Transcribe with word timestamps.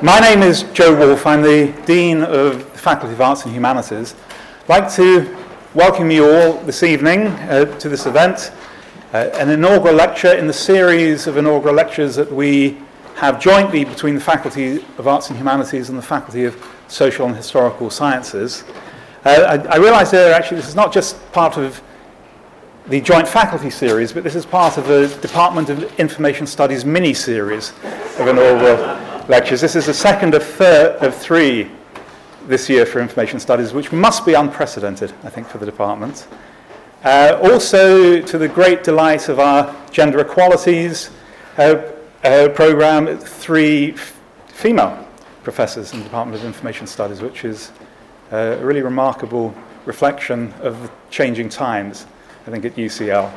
My 0.00 0.20
name 0.20 0.44
is 0.44 0.62
Joe 0.74 0.96
Wolfe. 0.96 1.26
I'm 1.26 1.42
the 1.42 1.74
Dean 1.84 2.22
of 2.22 2.58
the 2.72 2.78
Faculty 2.78 3.14
of 3.14 3.20
Arts 3.20 3.44
and 3.46 3.52
Humanities. 3.52 4.14
I'd 4.62 4.68
like 4.68 4.94
to 4.94 5.36
welcome 5.74 6.08
you 6.12 6.24
all 6.24 6.52
this 6.62 6.84
evening 6.84 7.26
uh, 7.26 7.64
to 7.80 7.88
this 7.88 8.06
event, 8.06 8.52
uh, 9.12 9.30
an 9.34 9.50
inaugural 9.50 9.96
lecture 9.96 10.32
in 10.34 10.46
the 10.46 10.52
series 10.52 11.26
of 11.26 11.36
inaugural 11.36 11.74
lectures 11.74 12.14
that 12.14 12.30
we 12.30 12.78
have 13.16 13.40
jointly 13.40 13.84
between 13.84 14.14
the 14.14 14.20
Faculty 14.20 14.84
of 14.98 15.08
Arts 15.08 15.30
and 15.30 15.36
Humanities 15.36 15.88
and 15.88 15.98
the 15.98 16.02
Faculty 16.02 16.44
of 16.44 16.64
Social 16.86 17.26
and 17.26 17.34
Historical 17.34 17.90
Sciences. 17.90 18.62
Uh, 19.24 19.58
I, 19.68 19.74
I 19.74 19.76
realise 19.78 20.12
there 20.12 20.32
actually 20.32 20.58
this 20.58 20.68
is 20.68 20.76
not 20.76 20.92
just 20.92 21.20
part 21.32 21.56
of 21.56 21.82
the 22.86 23.00
joint 23.00 23.26
faculty 23.26 23.68
series, 23.68 24.12
but 24.12 24.22
this 24.22 24.36
is 24.36 24.46
part 24.46 24.78
of 24.78 24.86
the 24.86 25.08
Department 25.20 25.70
of 25.70 25.98
Information 25.98 26.46
Studies 26.46 26.84
mini 26.84 27.14
series 27.14 27.72
of 28.20 28.28
inaugural 28.28 29.07
lectures. 29.28 29.60
This 29.60 29.76
is 29.76 29.84
the 29.84 29.94
second 29.94 30.34
of, 30.34 30.42
third, 30.42 30.96
of 31.02 31.14
three 31.14 31.70
this 32.46 32.70
year 32.70 32.86
for 32.86 33.00
information 33.00 33.38
studies, 33.38 33.74
which 33.74 33.92
must 33.92 34.24
be 34.24 34.32
unprecedented, 34.32 35.12
I 35.22 35.28
think, 35.28 35.46
for 35.46 35.58
the 35.58 35.66
department. 35.66 36.26
Uh, 37.04 37.38
also, 37.42 38.22
to 38.22 38.38
the 38.38 38.48
great 38.48 38.82
delight 38.82 39.28
of 39.28 39.38
our 39.38 39.76
gender 39.90 40.20
equalities 40.20 41.10
uh, 41.58 41.82
uh, 42.24 42.48
program, 42.48 43.18
three 43.18 43.92
f- 43.92 44.18
female 44.46 45.06
professors 45.44 45.92
in 45.92 45.98
the 45.98 46.04
Department 46.04 46.40
of 46.40 46.46
Information 46.46 46.86
Studies, 46.86 47.20
which 47.20 47.44
is 47.44 47.70
uh, 48.32 48.56
a 48.58 48.64
really 48.64 48.82
remarkable 48.82 49.54
reflection 49.84 50.54
of 50.60 50.82
the 50.82 50.90
changing 51.10 51.50
times, 51.50 52.06
I 52.46 52.50
think, 52.50 52.64
at 52.64 52.76
UCL. 52.76 53.30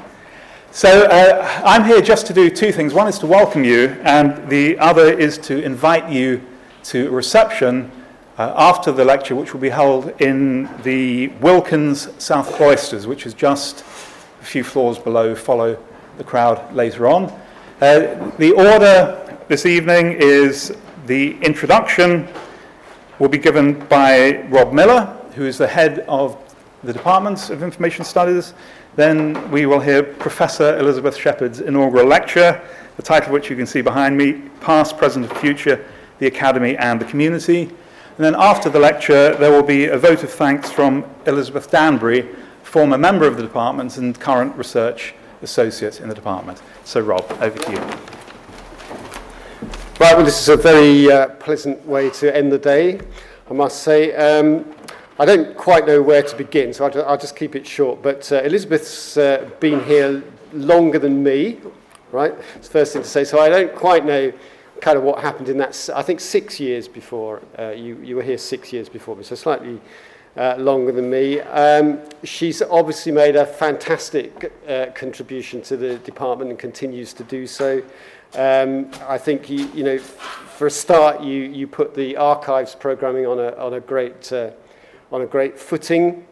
So 0.74 1.04
uh, 1.04 1.62
I'm 1.66 1.84
here 1.84 2.00
just 2.00 2.28
to 2.28 2.34
do 2.34 2.50
two 2.50 2.72
things. 2.72 2.94
One 2.94 3.10
is 3.10 3.20
to 3.20 3.28
welcome 3.28 3.66
you, 3.66 3.90
and 4.04 4.48
the 4.48 4.80
other 4.80 5.12
is 5.12 5.38
to 5.40 5.62
invite 5.62 6.10
you 6.10 6.42
to 6.84 7.10
a 7.10 7.12
reception 7.12 7.92
uh, 8.38 8.54
after 8.56 8.94
the 8.94 9.04
lecture, 9.04 9.36
which 9.36 9.54
will 9.54 9.60
be 9.60 9.68
held 9.68 10.14
in 10.22 10.70
the 10.84 11.28
Wilkins 11.42 12.08
South 12.24 12.54
Cloisters, 12.54 13.06
which 13.06 13.26
is 13.26 13.34
just 13.34 13.82
a 13.82 14.46
few 14.46 14.64
floors 14.64 14.98
below. 14.98 15.36
Follow 15.36 15.78
the 16.18 16.24
crowd 16.24 16.74
later 16.74 17.06
on. 17.06 17.26
Uh, 17.82 18.32
the 18.38 18.54
order 18.54 19.38
this 19.50 19.66
evening 19.66 20.14
is 20.14 20.74
the 21.06 21.38
introduction 21.42 22.30
will 23.20 23.28
be 23.28 23.38
given 23.38 23.78
by 23.88 24.44
Rob 24.44 24.72
Miller, 24.72 25.04
who 25.36 25.46
is 25.46 25.58
the 25.58 25.68
head 25.68 26.06
of 26.08 26.38
the 26.86 26.94
Department 26.94 27.50
of 27.50 27.62
Information 27.62 28.06
Studies. 28.06 28.54
Then 28.96 29.50
we 29.52 29.66
will 29.66 29.80
hear 29.80 30.04
Professor 30.04 30.78
Elizabeth 30.78 31.16
Shepherd's 31.16 31.62
inaugural 31.62 32.06
lecture, 32.06 32.62
the 32.98 33.04
title 33.04 33.28
of 33.28 33.34
which 33.34 33.50
you 33.50 33.56
can 33.56 33.66
see 33.66 33.82
behind 33.82 34.18
me 34.18 34.34
Past, 34.60 34.98
Present, 34.98 35.30
and 35.30 35.38
Future 35.40 35.86
The 36.20 36.28
Academy 36.28 36.76
and 36.76 37.00
the 37.00 37.06
Community. 37.06 37.64
And 37.64 38.26
then 38.26 38.36
after 38.38 38.70
the 38.70 38.80
lecture, 38.80 39.34
there 39.36 39.50
will 39.50 39.64
be 39.64 39.86
a 39.86 39.98
vote 39.98 40.24
of 40.24 40.30
thanks 40.30 40.70
from 40.70 41.06
Elizabeth 41.26 41.72
Danbury, 41.72 42.28
former 42.64 42.98
member 42.98 43.26
of 43.26 43.38
the 43.38 43.44
department 43.44 43.98
and 43.98 44.20
current 44.20 44.56
research 44.58 45.16
associate 45.42 46.02
in 46.02 46.10
the 46.10 46.16
department. 46.16 46.62
So, 46.84 47.00
Rob, 47.00 47.26
over 47.40 47.58
to 47.58 47.72
you. 47.72 47.78
Right, 50.00 50.16
well, 50.18 50.26
this 50.26 50.42
is 50.42 50.50
a 50.50 50.58
very 50.58 51.10
uh, 51.10 51.30
pleasant 51.30 51.86
way 51.86 52.10
to 52.10 52.36
end 52.36 52.52
the 52.52 52.58
day, 52.58 53.00
I 53.50 53.54
must 53.54 53.84
say. 53.84 54.14
Um, 54.16 54.66
I 55.22 55.26
don't 55.26 55.56
quite 55.56 55.86
know 55.86 56.02
where 56.02 56.24
to 56.24 56.36
begin, 56.36 56.74
so 56.74 56.84
I'll, 56.84 57.06
I'll 57.10 57.18
just 57.18 57.36
keep 57.36 57.56
it 57.56 57.68
short. 57.68 58.02
But 58.02 58.32
uh, 58.32 58.42
Elizabeth's 58.42 59.18
uh, 59.18 59.52
been 59.60 59.84
here 59.84 60.24
longer 60.52 60.98
than 60.98 61.22
me, 61.22 61.60
right? 62.12 62.34
It's 62.56 62.70
the 62.70 62.74
first 62.74 62.94
thing 62.94 63.04
to 63.04 63.08
say. 63.08 63.24
So 63.24 63.40
I 63.40 63.48
don't 63.48 63.76
quite 63.76 64.04
know 64.04 64.34
kind 64.82 64.98
of 64.98 65.04
what 65.04 65.20
happened 65.20 65.48
in 65.48 65.60
that, 65.60 65.90
I 65.94 66.02
think 66.02 66.22
six 66.22 66.60
years 66.60 66.88
before. 66.88 67.40
Uh, 67.60 67.70
you, 67.70 67.98
you 67.98 68.16
were 68.16 68.24
here 68.24 68.40
six 68.40 68.74
years 68.74 68.90
before 68.90 69.16
me, 69.16 69.22
so 69.22 69.36
slightly 69.36 69.80
uh, 70.38 70.56
longer 70.58 70.92
than 70.92 71.08
me. 71.08 71.40
Um, 71.42 72.00
she's 72.24 72.64
obviously 72.64 73.12
made 73.12 73.36
a 73.36 73.46
fantastic 73.46 74.52
uh, 74.68 74.88
contribution 74.96 75.62
to 75.62 75.78
the 75.78 76.00
department 76.00 76.50
and 76.50 76.58
continues 76.58 77.14
to 77.14 77.24
do 77.26 77.46
so. 77.46 77.84
Um, 78.34 78.90
I 79.08 79.20
think, 79.20 79.52
you, 79.52 79.70
you 79.76 79.84
know, 79.84 80.00
for 80.00 80.66
a 80.66 80.72
start, 80.72 81.22
you, 81.22 81.44
you 81.44 81.68
put 81.68 81.94
the 81.94 82.18
archives 82.18 82.74
programming 82.74 83.28
on 83.28 83.38
a, 83.38 83.52
on 83.58 83.76
a 83.76 83.80
great 83.80 84.34
uh, 84.34 84.50
on 85.12 85.22
a 85.22 85.26
great 85.26 85.60
footing. 85.60 86.26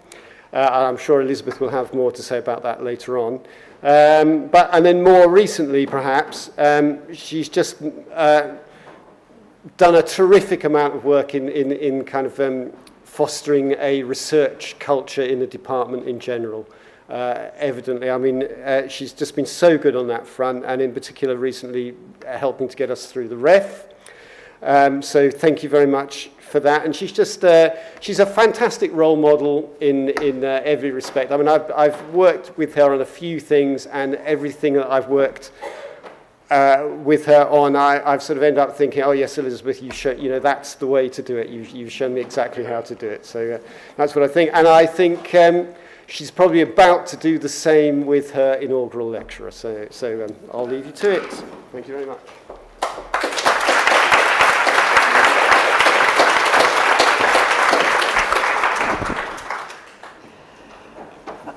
Uh, 0.51 0.57
and 0.57 0.83
I'm 0.85 0.97
sure 0.97 1.21
Elizabeth 1.21 1.59
will 1.59 1.69
have 1.69 1.93
more 1.93 2.11
to 2.11 2.23
say 2.23 2.39
about 2.39 2.63
that 2.63 2.83
later 2.83 3.17
on. 3.17 3.35
Um, 3.83 4.47
but, 4.47 4.69
and 4.73 4.85
then 4.85 5.03
more 5.03 5.29
recently, 5.29 5.85
perhaps, 5.85 6.49
um, 6.57 7.13
she's 7.13 7.49
just 7.49 7.77
uh, 8.13 8.55
done 9.77 9.95
a 9.95 10.01
terrific 10.01 10.63
amount 10.63 10.95
of 10.95 11.05
work 11.05 11.35
in, 11.35 11.49
in, 11.49 11.71
in 11.71 12.03
kind 12.03 12.25
of 12.25 12.39
um, 12.39 12.71
fostering 13.03 13.75
a 13.79 14.03
research 14.03 14.77
culture 14.79 15.21
in 15.21 15.39
the 15.39 15.47
department 15.47 16.07
in 16.07 16.19
general. 16.19 16.67
Uh, 17.09 17.49
evidently, 17.57 18.09
I 18.09 18.17
mean, 18.17 18.43
uh, 18.43 18.87
she's 18.87 19.13
just 19.13 19.35
been 19.35 19.45
so 19.45 19.77
good 19.77 19.95
on 19.95 20.07
that 20.07 20.27
front, 20.27 20.65
and 20.65 20.81
in 20.81 20.93
particular, 20.93 21.35
recently 21.35 21.95
uh, 22.27 22.37
helping 22.37 22.67
to 22.67 22.75
get 22.75 22.91
us 22.91 23.11
through 23.11 23.29
the 23.29 23.37
ref. 23.37 23.87
Um, 24.61 25.01
so, 25.01 25.29
thank 25.31 25.63
you 25.63 25.69
very 25.69 25.87
much 25.87 26.29
for 26.49 26.59
that. 26.61 26.85
And 26.85 26.95
she's 26.95 27.11
just, 27.11 27.45
uh, 27.45 27.75
she's 27.99 28.19
a 28.19 28.25
fantastic 28.25 28.91
role 28.93 29.15
model 29.15 29.75
in, 29.79 30.09
in 30.21 30.43
uh, 30.43 30.61
every 30.65 30.91
respect. 30.91 31.31
I 31.31 31.37
mean, 31.37 31.47
I've, 31.47 31.71
I've 31.71 32.01
worked 32.09 32.57
with 32.57 32.75
her 32.75 32.93
on 32.93 33.01
a 33.01 33.05
few 33.05 33.39
things, 33.39 33.85
and 33.85 34.15
everything 34.15 34.73
that 34.73 34.91
I've 34.91 35.07
worked 35.07 35.51
uh, 36.49 36.87
with 37.03 37.25
her 37.25 37.47
on, 37.47 37.75
I, 37.75 38.01
I've 38.03 38.23
sort 38.23 38.37
of 38.37 38.43
ended 38.43 38.59
up 38.59 38.75
thinking, 38.75 39.03
oh 39.03 39.11
yes, 39.11 39.37
Elizabeth, 39.37 39.83
you 39.83 39.91
show, 39.91 40.11
you 40.11 40.29
know, 40.29 40.39
that's 40.39 40.75
the 40.75 40.87
way 40.87 41.07
to 41.09 41.21
do 41.21 41.37
it. 41.37 41.49
You, 41.49 41.61
you've 41.61 41.91
shown 41.91 42.13
me 42.13 42.21
exactly 42.21 42.63
how 42.63 42.81
to 42.81 42.95
do 42.95 43.07
it. 43.07 43.25
So 43.25 43.51
uh, 43.51 43.59
that's 43.97 44.15
what 44.15 44.23
I 44.23 44.27
think. 44.27 44.49
And 44.53 44.67
I 44.67 44.85
think 44.87 45.35
um, 45.35 45.67
she's 46.07 46.31
probably 46.31 46.61
about 46.61 47.05
to 47.07 47.17
do 47.17 47.37
the 47.37 47.49
same 47.49 48.05
with 48.05 48.31
her 48.31 48.53
inaugural 48.55 49.09
lecturer. 49.09 49.51
So, 49.51 49.87
so 49.91 50.25
um, 50.25 50.35
I'll 50.51 50.67
leave 50.67 50.87
you 50.87 50.91
to 50.91 51.11
it. 51.11 51.31
Thank 51.71 51.87
you 51.87 51.93
very 51.93 52.07
much. 52.07 52.19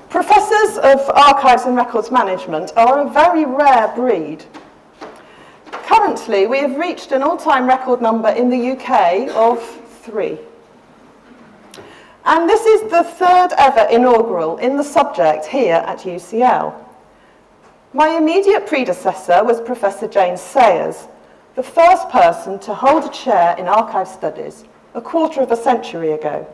Professors 0.09 0.72
of 0.83 1.09
Archives 1.15 1.63
and 1.63 1.77
Records 1.77 2.11
Management 2.11 2.73
are 2.75 2.99
a 2.99 3.09
very 3.09 3.45
rare 3.45 3.87
breed. 3.95 4.43
Currently, 5.71 6.45
we 6.45 6.59
have 6.59 6.75
reached 6.75 7.13
an 7.13 7.23
all-time 7.23 7.67
record 7.67 8.01
number 8.01 8.27
in 8.27 8.49
the 8.49 8.71
UK 8.71 9.29
of 9.29 9.63
three. 10.01 10.37
And 12.25 12.49
this 12.49 12.65
is 12.65 12.91
the 12.91 13.03
third 13.03 13.53
ever 13.57 13.87
inaugural 13.89 14.57
in 14.57 14.75
the 14.75 14.83
subject 14.83 15.45
here 15.45 15.75
at 15.87 15.99
UCL. 15.99 16.73
My 17.93 18.17
immediate 18.17 18.67
predecessor 18.67 19.41
was 19.43 19.61
Professor 19.61 20.07
Jane 20.07 20.35
Sayers, 20.35 21.07
the 21.55 21.63
first 21.63 22.09
person 22.09 22.59
to 22.59 22.73
hold 22.73 23.05
a 23.05 23.09
chair 23.09 23.55
in 23.57 23.67
archive 23.67 24.07
studies 24.07 24.65
a 24.95 25.01
quarter 25.01 25.41
of 25.41 25.51
a 25.51 25.55
century 25.55 26.11
ago. 26.11 26.45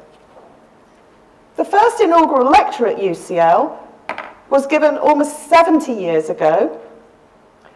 The 1.55 1.65
first 1.65 1.99
inaugural 1.99 2.49
lecture 2.49 2.85
at 2.85 2.97
UCL 2.97 3.88
was 4.49 4.65
given 4.65 4.97
almost 4.97 5.49
70 5.49 5.93
years 5.93 6.29
ago, 6.29 6.79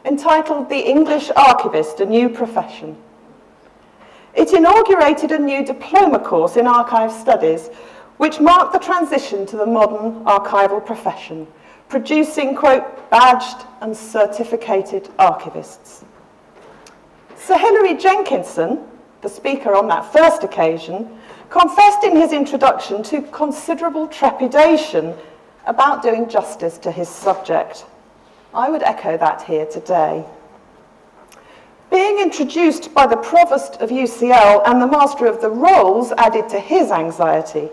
entitled 0.05 0.69
The 0.69 0.79
English 0.79 1.31
Archivist, 1.35 1.99
A 1.99 2.05
New 2.05 2.29
Profession. 2.29 2.97
It 4.35 4.51
inaugurated 4.51 5.31
a 5.31 5.39
new 5.39 5.63
diploma 5.63 6.19
course 6.19 6.57
in 6.57 6.65
archive 6.65 7.11
studies, 7.11 7.69
which 8.17 8.39
marked 8.39 8.73
the 8.73 8.79
transition 8.79 9.45
to 9.47 9.57
the 9.57 9.65
modern 9.65 10.23
archival 10.25 10.83
profession, 10.83 11.47
producing, 11.87 12.55
quote, 12.55 13.09
badged 13.11 13.65
and 13.81 13.95
certificated 13.95 15.03
archivists. 15.19 16.03
Sir 17.35 17.57
Hilary 17.57 17.95
Jenkinson, 17.95 18.79
the 19.21 19.29
speaker 19.29 19.75
on 19.75 19.87
that 19.89 20.11
first 20.11 20.43
occasion, 20.43 21.19
confessed 21.49 22.03
in 22.03 22.15
his 22.15 22.33
introduction 22.33 23.03
to 23.03 23.21
considerable 23.21 24.07
trepidation 24.07 25.15
about 25.65 26.01
doing 26.01 26.29
justice 26.29 26.77
to 26.79 26.91
his 26.91 27.09
subject. 27.09 27.85
I 28.53 28.69
would 28.69 28.83
echo 28.83 29.17
that 29.17 29.41
here 29.43 29.65
today. 29.65 30.25
Being 31.89 32.19
introduced 32.19 32.93
by 32.93 33.07
the 33.07 33.17
Provost 33.17 33.81
of 33.81 33.89
UCL 33.89 34.63
and 34.67 34.81
the 34.81 34.87
Master 34.87 35.25
of 35.25 35.41
the 35.41 35.49
Rolls 35.49 36.11
added 36.17 36.49
to 36.49 36.59
his 36.59 36.91
anxiety. 36.91 37.69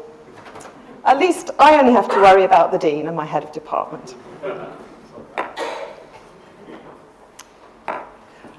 At 1.05 1.19
least 1.19 1.51
I 1.59 1.79
only 1.79 1.93
have 1.93 2.09
to 2.11 2.17
worry 2.17 2.45
about 2.45 2.71
the 2.71 2.79
Dean 2.79 3.07
and 3.07 3.17
my 3.17 3.25
head 3.25 3.43
of 3.43 3.53
department. 3.53 4.15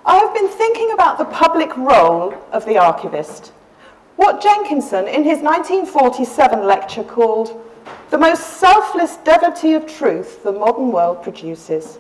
I 0.04 0.18
have 0.18 0.34
been 0.34 0.50
thinking 0.50 0.92
about 0.94 1.18
the 1.18 1.26
public 1.26 1.76
role 1.78 2.34
of 2.52 2.66
the 2.66 2.78
archivist 2.78 3.54
what 4.22 4.40
Jenkinson, 4.40 5.08
in 5.08 5.24
his 5.24 5.40
1947 5.40 6.64
lecture, 6.64 7.04
called 7.04 7.60
the 8.10 8.18
most 8.18 8.60
selfless 8.60 9.18
devotee 9.18 9.74
of 9.74 9.86
truth 9.86 10.44
the 10.44 10.52
modern 10.52 10.92
world 10.92 11.24
produces. 11.24 12.00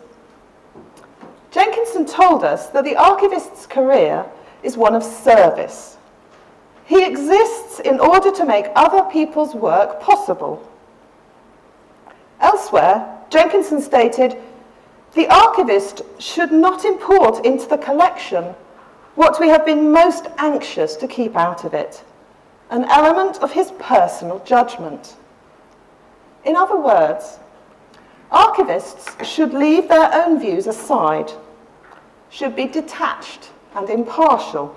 Jenkinson 1.51 2.05
told 2.05 2.43
us 2.43 2.67
that 2.69 2.83
the 2.83 2.95
archivist's 2.95 3.65
career 3.65 4.25
is 4.63 4.77
one 4.77 4.95
of 4.95 5.03
service. 5.03 5.97
He 6.85 7.05
exists 7.05 7.79
in 7.79 7.99
order 7.99 8.31
to 8.31 8.45
make 8.45 8.67
other 8.75 9.03
people's 9.09 9.55
work 9.55 10.01
possible. 10.01 10.67
Elsewhere, 12.39 13.19
Jenkinson 13.29 13.81
stated, 13.81 14.37
the 15.13 15.27
archivist 15.27 16.01
should 16.19 16.51
not 16.51 16.85
import 16.85 17.45
into 17.45 17.67
the 17.67 17.77
collection 17.77 18.55
what 19.15 19.39
we 19.39 19.49
have 19.49 19.65
been 19.65 19.91
most 19.91 20.27
anxious 20.37 20.95
to 20.95 21.07
keep 21.07 21.35
out 21.35 21.65
of 21.65 21.73
it, 21.73 22.03
an 22.69 22.85
element 22.85 23.37
of 23.39 23.51
his 23.51 23.71
personal 23.71 24.39
judgment. 24.45 25.15
In 26.43 26.55
other 26.55 26.77
words, 26.77 27.39
archivists 28.31 29.23
should 29.23 29.53
leave 29.53 29.87
their 29.87 30.11
own 30.13 30.39
views 30.39 30.67
aside, 30.67 31.31
should 32.29 32.55
be 32.55 32.65
detached 32.65 33.51
and 33.75 33.89
impartial, 33.89 34.75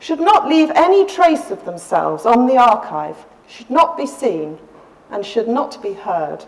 should 0.00 0.20
not 0.20 0.48
leave 0.48 0.70
any 0.70 1.06
trace 1.06 1.50
of 1.50 1.64
themselves 1.64 2.26
on 2.26 2.46
the 2.46 2.56
archive, 2.56 3.16
should 3.48 3.70
not 3.70 3.96
be 3.96 4.06
seen, 4.06 4.58
and 5.10 5.24
should 5.24 5.48
not 5.48 5.82
be 5.82 5.92
heard. 5.92 6.44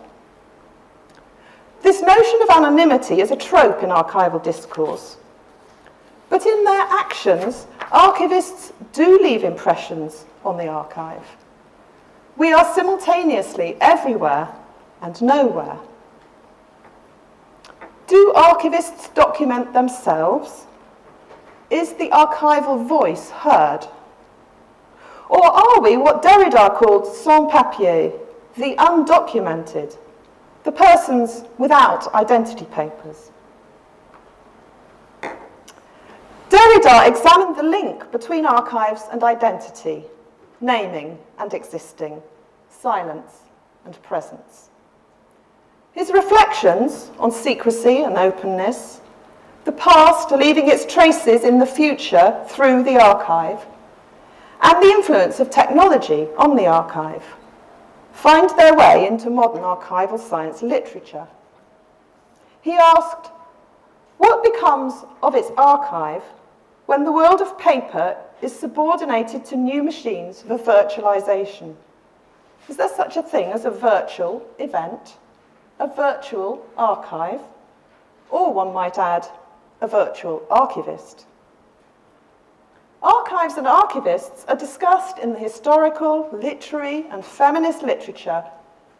This 1.81 2.01
notion 2.01 2.41
of 2.41 2.49
anonymity 2.49 3.21
is 3.21 3.31
a 3.31 3.35
trope 3.35 3.83
in 3.83 3.89
archival 3.89 4.41
discourse. 4.41 5.17
But 6.29 6.45
in 6.45 6.63
their 6.63 6.81
actions, 6.81 7.67
archivists 7.91 8.71
do 8.91 9.19
leave 9.19 9.43
impressions 9.43 10.25
on 10.43 10.57
the 10.57 10.67
archive. 10.67 11.23
We 12.37 12.51
are 12.51 12.73
simultaneously 12.73 13.77
everywhere 13.79 14.49
and 15.01 15.21
nowhere. 15.21 15.77
Do 18.07 18.33
archivists 18.35 19.13
document 19.13 19.73
themselves? 19.73 20.65
Is 21.69 21.93
the 21.93 22.09
archival 22.09 22.87
voice 22.87 23.29
heard? 23.29 23.87
Or 25.29 25.45
are 25.45 25.81
we 25.81 25.97
what 25.97 26.21
Derrida 26.21 26.75
called 26.75 27.07
sans 27.07 27.51
papier, 27.51 28.11
the 28.57 28.75
undocumented, 28.75 29.97
the 30.63 30.71
persons 30.71 31.45
without 31.57 32.13
identity 32.13 32.65
papers? 32.65 33.31
Derrida 36.49 37.07
examined 37.07 37.55
the 37.55 37.63
link 37.63 38.11
between 38.11 38.45
archives 38.45 39.03
and 39.11 39.23
identity, 39.23 40.05
naming 40.61 41.17
and 41.37 41.53
existing, 41.53 42.21
silence 42.69 43.43
and 43.85 44.01
presence. 44.03 44.69
His 45.91 46.11
reflections 46.11 47.11
on 47.19 47.31
secrecy 47.31 47.99
and 47.99 48.17
openness, 48.17 49.01
the 49.63 49.71
past 49.71 50.31
leaving 50.31 50.69
its 50.69 50.85
traces 50.85 51.43
in 51.43 51.59
the 51.59 51.65
future 51.65 52.43
through 52.47 52.83
the 52.83 53.01
archive, 53.01 53.65
and 54.61 54.83
the 54.83 54.89
influence 54.89 55.39
of 55.39 55.49
technology 55.49 56.27
on 56.37 56.55
the 56.55 56.67
archive 56.67 57.23
find 58.11 58.49
their 58.51 58.75
way 58.75 59.07
into 59.07 59.29
modern 59.29 59.61
archival 59.61 60.19
science 60.19 60.61
literature. 60.61 61.27
He 62.61 62.73
asked, 62.73 63.31
what 64.17 64.43
becomes 64.43 64.93
of 65.21 65.35
its 65.35 65.51
archive 65.57 66.23
when 66.85 67.03
the 67.03 67.11
world 67.11 67.41
of 67.41 67.59
paper 67.59 68.17
is 68.45 68.57
subordinated 68.57 69.43
to 69.43 69.57
new 69.57 69.81
machines 69.81 70.43
for 70.43 70.55
virtualization? 70.59 71.75
Is 72.69 72.77
there 72.77 72.95
such 72.95 73.17
a 73.17 73.23
thing 73.23 73.51
as 73.51 73.65
a 73.65 73.71
virtual 73.71 74.45
event, 74.59 75.17
a 75.79 75.87
virtual 75.87 76.63
archive, 76.77 77.41
or 78.29 78.53
one 78.53 78.71
might 78.71 78.99
add, 78.99 79.27
a 79.81 79.87
virtual 79.87 80.43
archivist? 80.51 81.25
Archives 83.01 83.55
and 83.55 83.65
archivists 83.65 84.45
are 84.47 84.55
discussed 84.55 85.17
in 85.17 85.33
the 85.33 85.39
historical, 85.39 86.29
literary, 86.31 87.07
and 87.09 87.25
feminist 87.25 87.81
literature 87.81 88.43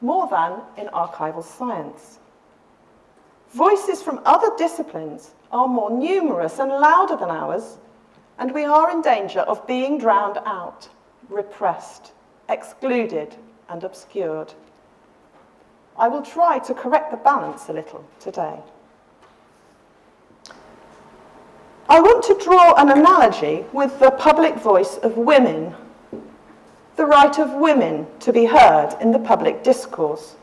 more 0.01 0.27
than 0.27 0.59
in 0.75 0.87
archival 0.87 1.43
science. 1.43 2.17
Voices 3.49 4.01
from 4.01 4.21
other 4.25 4.49
disciplines 4.57 5.35
are 5.51 5.67
more 5.67 5.91
numerous 5.91 6.57
and 6.57 6.71
louder 6.71 7.15
than 7.15 7.29
ours, 7.29 7.77
and 8.37 8.53
we 8.53 8.65
are 8.65 8.91
in 8.91 9.01
danger 9.01 9.41
of 9.41 9.65
being 9.67 9.97
drowned 9.97 10.37
out, 10.45 10.89
repressed, 11.29 12.11
excluded, 12.49 13.35
and 13.69 13.83
obscured. 13.83 14.53
I 15.97 16.07
will 16.07 16.21
try 16.21 16.59
to 16.59 16.73
correct 16.73 17.11
the 17.11 17.17
balance 17.17 17.69
a 17.69 17.73
little 17.73 18.05
today. 18.19 18.59
I 21.87 22.01
want 22.01 22.23
to 22.25 22.43
draw 22.43 22.73
an 22.73 22.89
analogy 22.89 23.63
with 23.71 23.99
the 23.99 24.11
public 24.11 24.55
voice 24.55 24.97
of 24.97 25.17
women, 25.17 25.73
the 26.95 27.05
right 27.05 27.37
of 27.37 27.53
women 27.53 28.07
to 28.21 28.33
be 28.33 28.45
heard 28.45 28.95
in 28.99 29.11
the 29.11 29.19
public 29.19 29.63
discourse 29.63 30.35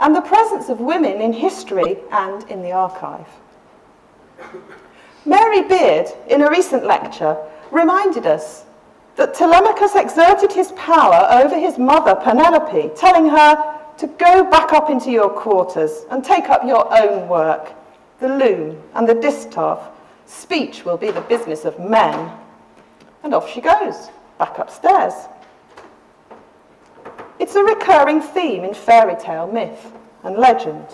and 0.00 0.14
the 0.14 0.20
presence 0.20 0.68
of 0.68 0.80
women 0.80 1.20
in 1.20 1.32
history 1.32 1.98
and 2.10 2.48
in 2.50 2.62
the 2.62 2.72
archive. 2.72 3.28
Mary 5.24 5.62
Beard, 5.62 6.06
in 6.28 6.42
a 6.42 6.50
recent 6.50 6.84
lecture, 6.84 7.36
reminded 7.70 8.26
us 8.26 8.64
that 9.16 9.34
Telemachus 9.34 9.94
exerted 9.94 10.52
his 10.52 10.72
power 10.72 11.28
over 11.30 11.58
his 11.58 11.78
mother 11.78 12.14
Penelope, 12.14 12.90
telling 12.96 13.28
her 13.28 13.78
to 13.98 14.06
go 14.06 14.44
back 14.44 14.72
up 14.72 14.88
into 14.88 15.10
your 15.10 15.28
quarters 15.28 16.04
and 16.10 16.24
take 16.24 16.48
up 16.48 16.64
your 16.64 16.90
own 16.96 17.28
work, 17.28 17.72
the 18.18 18.28
loom 18.28 18.82
and 18.94 19.06
the 19.06 19.14
distaff. 19.14 19.90
Speech 20.24 20.84
will 20.84 20.96
be 20.96 21.10
the 21.10 21.20
business 21.22 21.64
of 21.64 21.78
men. 21.78 22.32
And 23.22 23.34
off 23.34 23.50
she 23.50 23.60
goes, 23.60 24.08
back 24.38 24.58
upstairs. 24.58 25.12
It's 27.38 27.54
a 27.56 27.62
recurring 27.62 28.22
theme 28.22 28.64
in 28.64 28.72
fairy 28.72 29.16
tale 29.20 29.46
myth 29.46 29.92
and 30.22 30.36
legend. 30.36 30.86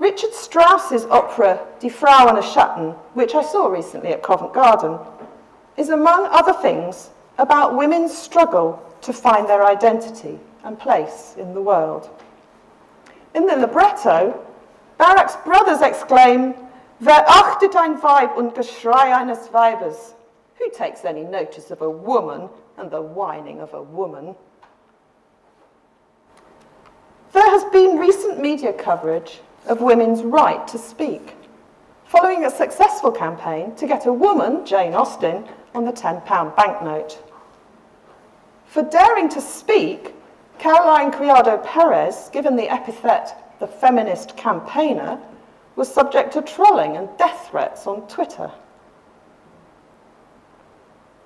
Richard 0.00 0.32
Strauss's 0.32 1.04
opera 1.10 1.60
Die 1.78 1.90
Frau 1.90 2.26
ohne 2.26 2.42
Schatten, 2.42 2.94
which 3.12 3.34
I 3.34 3.42
saw 3.42 3.66
recently 3.66 4.14
at 4.14 4.22
Covent 4.22 4.54
Garden, 4.54 4.98
is 5.76 5.90
among 5.90 6.24
other 6.32 6.54
things 6.54 7.10
about 7.36 7.76
women's 7.76 8.16
struggle 8.16 8.82
to 9.02 9.12
find 9.12 9.46
their 9.46 9.66
identity 9.66 10.40
and 10.64 10.78
place 10.78 11.34
in 11.38 11.52
the 11.52 11.60
world. 11.60 12.08
In 13.34 13.46
the 13.46 13.56
libretto, 13.56 14.42
Barak's 14.96 15.36
brothers 15.44 15.82
exclaim, 15.82 16.54
Wer 17.00 17.22
achtet 17.28 17.76
ein 17.76 18.00
Weib 18.00 18.38
und 18.38 18.54
Geschrei 18.54 19.14
eines 19.14 19.48
Weibes? 19.52 20.14
Who 20.56 20.70
takes 20.70 21.04
any 21.04 21.24
notice 21.24 21.70
of 21.70 21.82
a 21.82 21.90
woman 21.90 22.48
and 22.78 22.90
the 22.90 23.02
whining 23.02 23.60
of 23.60 23.74
a 23.74 23.82
woman? 23.82 24.34
There 27.32 27.50
has 27.50 27.64
been 27.64 27.98
recent 27.98 28.40
media 28.40 28.72
coverage 28.72 29.40
of 29.66 29.80
women's 29.80 30.22
right 30.22 30.66
to 30.68 30.78
speak, 30.78 31.36
following 32.04 32.44
a 32.44 32.50
successful 32.50 33.12
campaign 33.12 33.74
to 33.76 33.86
get 33.86 34.06
a 34.06 34.12
woman, 34.12 34.64
Jane 34.66 34.94
Austen, 34.94 35.44
on 35.74 35.84
the 35.84 35.92
£10 35.92 36.56
banknote. 36.56 37.22
For 38.66 38.82
daring 38.82 39.28
to 39.30 39.40
speak, 39.40 40.14
Caroline 40.58 41.10
Criado 41.10 41.58
Perez, 41.58 42.30
given 42.32 42.56
the 42.56 42.68
epithet 42.68 43.58
the 43.60 43.66
feminist 43.66 44.36
campaigner, 44.36 45.20
was 45.76 45.92
subject 45.92 46.32
to 46.32 46.42
trolling 46.42 46.96
and 46.96 47.08
death 47.18 47.48
threats 47.50 47.86
on 47.86 48.06
Twitter. 48.08 48.50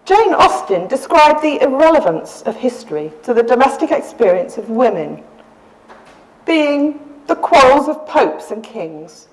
Jane 0.04 0.34
Austen 0.34 0.86
described 0.86 1.42
the 1.42 1.62
irrelevance 1.62 2.42
of 2.42 2.56
history 2.56 3.10
to 3.22 3.32
the 3.32 3.42
domestic 3.42 3.90
experience 3.90 4.58
of 4.58 4.68
women 4.68 5.22
being 6.44 7.00
the 7.26 7.36
quarrels 7.36 7.88
of 7.88 8.06
popes 8.06 8.50
and 8.50 8.62
kings, 8.62 9.28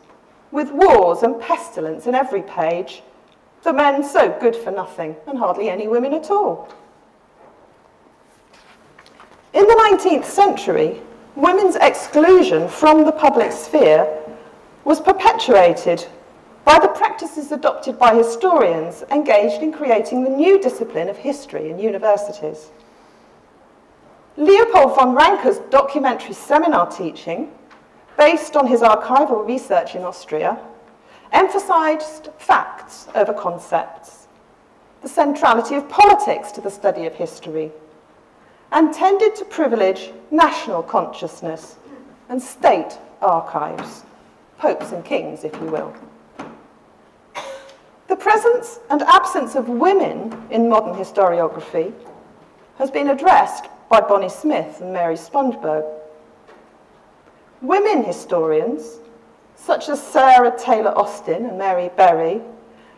with 0.51 0.71
wars 0.71 1.23
and 1.23 1.39
pestilence 1.41 2.07
in 2.07 2.15
every 2.15 2.41
page, 2.41 3.03
the 3.63 3.73
men 3.73 4.03
so 4.03 4.35
good 4.39 4.55
for 4.55 4.71
nothing, 4.71 5.15
and 5.27 5.37
hardly 5.37 5.69
any 5.69 5.87
women 5.87 6.13
at 6.13 6.29
all. 6.31 6.69
In 9.53 9.67
the 9.67 9.97
19th 9.99 10.25
century, 10.25 11.01
women's 11.35 11.75
exclusion 11.75 12.67
from 12.67 13.05
the 13.05 13.11
public 13.11 13.51
sphere 13.51 14.07
was 14.83 14.99
perpetuated 14.99 16.07
by 16.63 16.79
the 16.79 16.87
practices 16.87 17.51
adopted 17.51 17.99
by 17.99 18.15
historians 18.15 19.03
engaged 19.11 19.61
in 19.61 19.71
creating 19.71 20.23
the 20.23 20.29
new 20.29 20.59
discipline 20.61 21.09
of 21.09 21.17
history 21.17 21.69
in 21.69 21.79
universities. 21.79 22.69
Leopold 24.37 24.95
von 24.95 25.13
Ranke's 25.15 25.59
documentary 25.69 26.33
seminar 26.33 26.89
teaching, 26.89 27.51
based 28.17 28.55
on 28.55 28.67
his 28.67 28.81
archival 28.81 29.45
research 29.45 29.95
in 29.95 30.03
Austria, 30.03 30.59
emphasized 31.31 32.29
facts 32.37 33.07
over 33.15 33.33
concepts, 33.33 34.27
the 35.01 35.07
centrality 35.07 35.75
of 35.75 35.89
politics 35.89 36.51
to 36.51 36.61
the 36.61 36.69
study 36.69 37.05
of 37.05 37.15
history, 37.15 37.71
and 38.71 38.93
tended 38.93 39.35
to 39.35 39.45
privilege 39.45 40.11
national 40.29 40.83
consciousness 40.83 41.77
and 42.29 42.41
state 42.41 42.97
archives, 43.21 44.03
popes 44.57 44.91
and 44.91 45.03
kings, 45.03 45.43
if 45.43 45.53
you 45.55 45.67
will. 45.67 45.93
The 48.07 48.15
presence 48.15 48.79
and 48.89 49.01
absence 49.03 49.55
of 49.55 49.69
women 49.69 50.47
in 50.51 50.69
modern 50.69 50.95
historiography 50.95 51.93
has 52.77 52.91
been 52.91 53.09
addressed 53.09 53.67
by 53.89 54.01
Bonnie 54.01 54.29
Smith 54.29 54.81
and 54.81 54.93
Mary 54.93 55.15
Spongberg. 55.15 55.85
Women 57.61 58.03
historians, 58.03 58.99
such 59.55 59.87
as 59.87 60.01
Sarah 60.01 60.57
Taylor 60.57 60.97
Austin 60.97 61.45
and 61.45 61.57
Mary 61.59 61.91
Berry, 61.95 62.41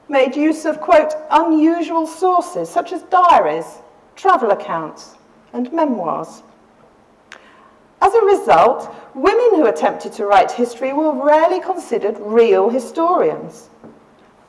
made 0.08 0.36
use 0.36 0.66
of, 0.66 0.80
quote, 0.80 1.14
unusual 1.32 2.08
sources 2.08 2.70
such 2.70 2.94
as 2.94 3.02
diaries, 3.04 3.80
travel 4.16 4.52
accounts, 4.52 5.16
and 5.52 5.72
memoirs. 5.74 6.44
As 8.02 8.14
a 8.14 8.26
result, 8.26 8.94
women 9.14 9.50
who 9.52 9.68
attempted 9.68 10.14
to 10.14 10.26
write 10.26 10.52
history 10.52 10.94
were 10.94 11.14
rarely 11.14 11.60
considered 11.60 12.18
real 12.20 12.70
historians. 12.70 13.70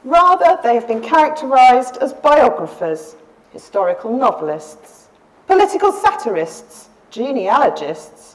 Rather, 0.04 0.58
they 0.62 0.74
have 0.74 0.86
been 0.86 1.00
characterized 1.00 1.96
as 1.98 2.12
biographers, 2.12 3.16
historical 3.52 4.16
novelists, 4.16 5.08
political 5.46 5.92
satirists, 5.92 6.88
genealogists, 7.10 8.33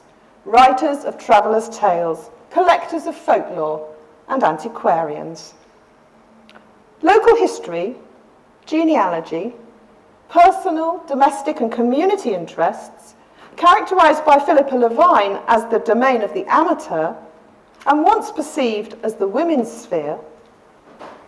writers 0.50 1.04
of 1.04 1.16
travellers' 1.16 1.68
tales, 1.68 2.30
collectors 2.50 3.06
of 3.06 3.14
folklore, 3.14 3.88
and 4.28 4.42
antiquarians. 4.42 5.54
Local 7.02 7.36
history, 7.36 7.96
genealogy, 8.66 9.54
personal, 10.28 11.04
domestic, 11.06 11.60
and 11.60 11.72
community 11.72 12.34
interests, 12.34 13.14
characterized 13.56 14.24
by 14.24 14.38
Philippa 14.38 14.74
Levine 14.74 15.40
as 15.46 15.64
the 15.70 15.78
domain 15.78 16.22
of 16.22 16.34
the 16.34 16.46
amateur, 16.46 17.14
and 17.86 18.02
once 18.02 18.30
perceived 18.30 18.96
as 19.02 19.14
the 19.14 19.28
women's 19.28 19.70
sphere, 19.70 20.18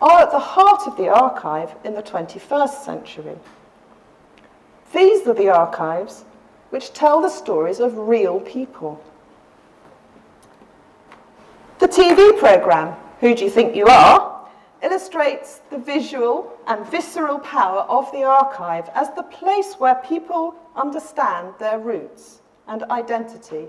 are 0.01 0.21
at 0.21 0.31
the 0.31 0.39
heart 0.39 0.85
of 0.85 0.97
the 0.97 1.07
archive 1.07 1.73
in 1.85 1.93
the 1.93 2.03
21st 2.03 2.83
century. 2.83 3.37
These 4.93 5.25
are 5.27 5.33
the 5.33 5.49
archives 5.49 6.25
which 6.69 6.93
tell 6.93 7.21
the 7.21 7.29
stories 7.29 7.79
of 7.79 7.97
real 7.97 8.39
people. 8.39 9.01
The 11.83 11.89
TV 11.89 12.39
programme, 12.39 12.95
Who 13.19 13.35
Do 13.35 13.43
You 13.43 13.49
Think 13.49 13.75
You 13.75 13.87
Are, 13.87 14.47
illustrates 14.81 15.59
the 15.69 15.77
visual 15.77 16.57
and 16.65 16.87
visceral 16.87 17.39
power 17.39 17.81
of 17.81 18.09
the 18.13 18.23
archive 18.23 18.89
as 18.95 19.13
the 19.15 19.23
place 19.23 19.73
where 19.73 19.95
people 19.95 20.55
understand 20.77 21.55
their 21.59 21.79
roots 21.79 22.39
and 22.69 22.83
identity 22.83 23.67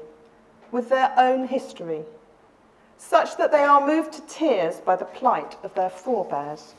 with 0.70 0.88
their 0.90 1.12
own 1.18 1.48
history 1.48 2.04
such 2.98 3.36
that 3.36 3.50
they 3.50 3.64
are 3.64 3.84
moved 3.84 4.12
to 4.12 4.22
tears 4.28 4.76
by 4.76 4.94
the 4.94 5.06
plight 5.06 5.56
of 5.64 5.74
their 5.74 5.90
forebears. 5.90 6.74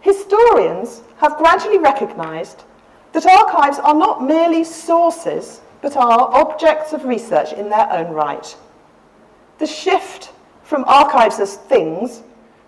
Historians 0.00 1.02
have 1.18 1.36
gradually 1.36 1.78
recognised 1.78 2.64
that 3.12 3.26
archives 3.26 3.78
are 3.78 3.92
not 3.94 4.24
merely 4.24 4.64
sources, 4.64 5.60
but 5.82 5.96
are 5.96 6.34
objects 6.34 6.92
of 6.92 7.04
research 7.04 7.52
in 7.52 7.70
their 7.70 7.90
own 7.92 8.12
right. 8.12 8.56
The 9.58 9.66
shift 9.66 10.32
from 10.62 10.84
archives 10.86 11.40
as 11.40 11.56
things 11.56 12.22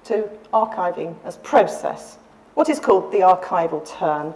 to 0.04 0.28
archiving 0.52 1.14
as 1.24 1.36
process, 1.38 2.18
what 2.54 2.68
is 2.68 2.80
called 2.80 3.12
the 3.12 3.20
archival 3.20 3.86
turn, 3.86 4.34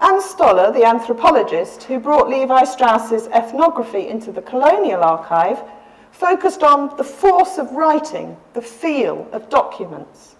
Ann 0.00 0.22
Stoler, 0.22 0.72
the 0.72 0.84
anthropologist 0.84 1.82
who 1.82 2.00
brought 2.00 2.28
Levi 2.28 2.64
Strauss's 2.64 3.26
ethnography 3.28 4.08
into 4.08 4.32
the 4.32 4.40
colonial 4.40 5.04
archive, 5.04 5.62
focused 6.10 6.62
on 6.62 6.96
the 6.96 7.04
force 7.04 7.58
of 7.58 7.70
writing, 7.72 8.36
the 8.54 8.62
feel 8.62 9.28
of 9.32 9.50
documents, 9.50 10.36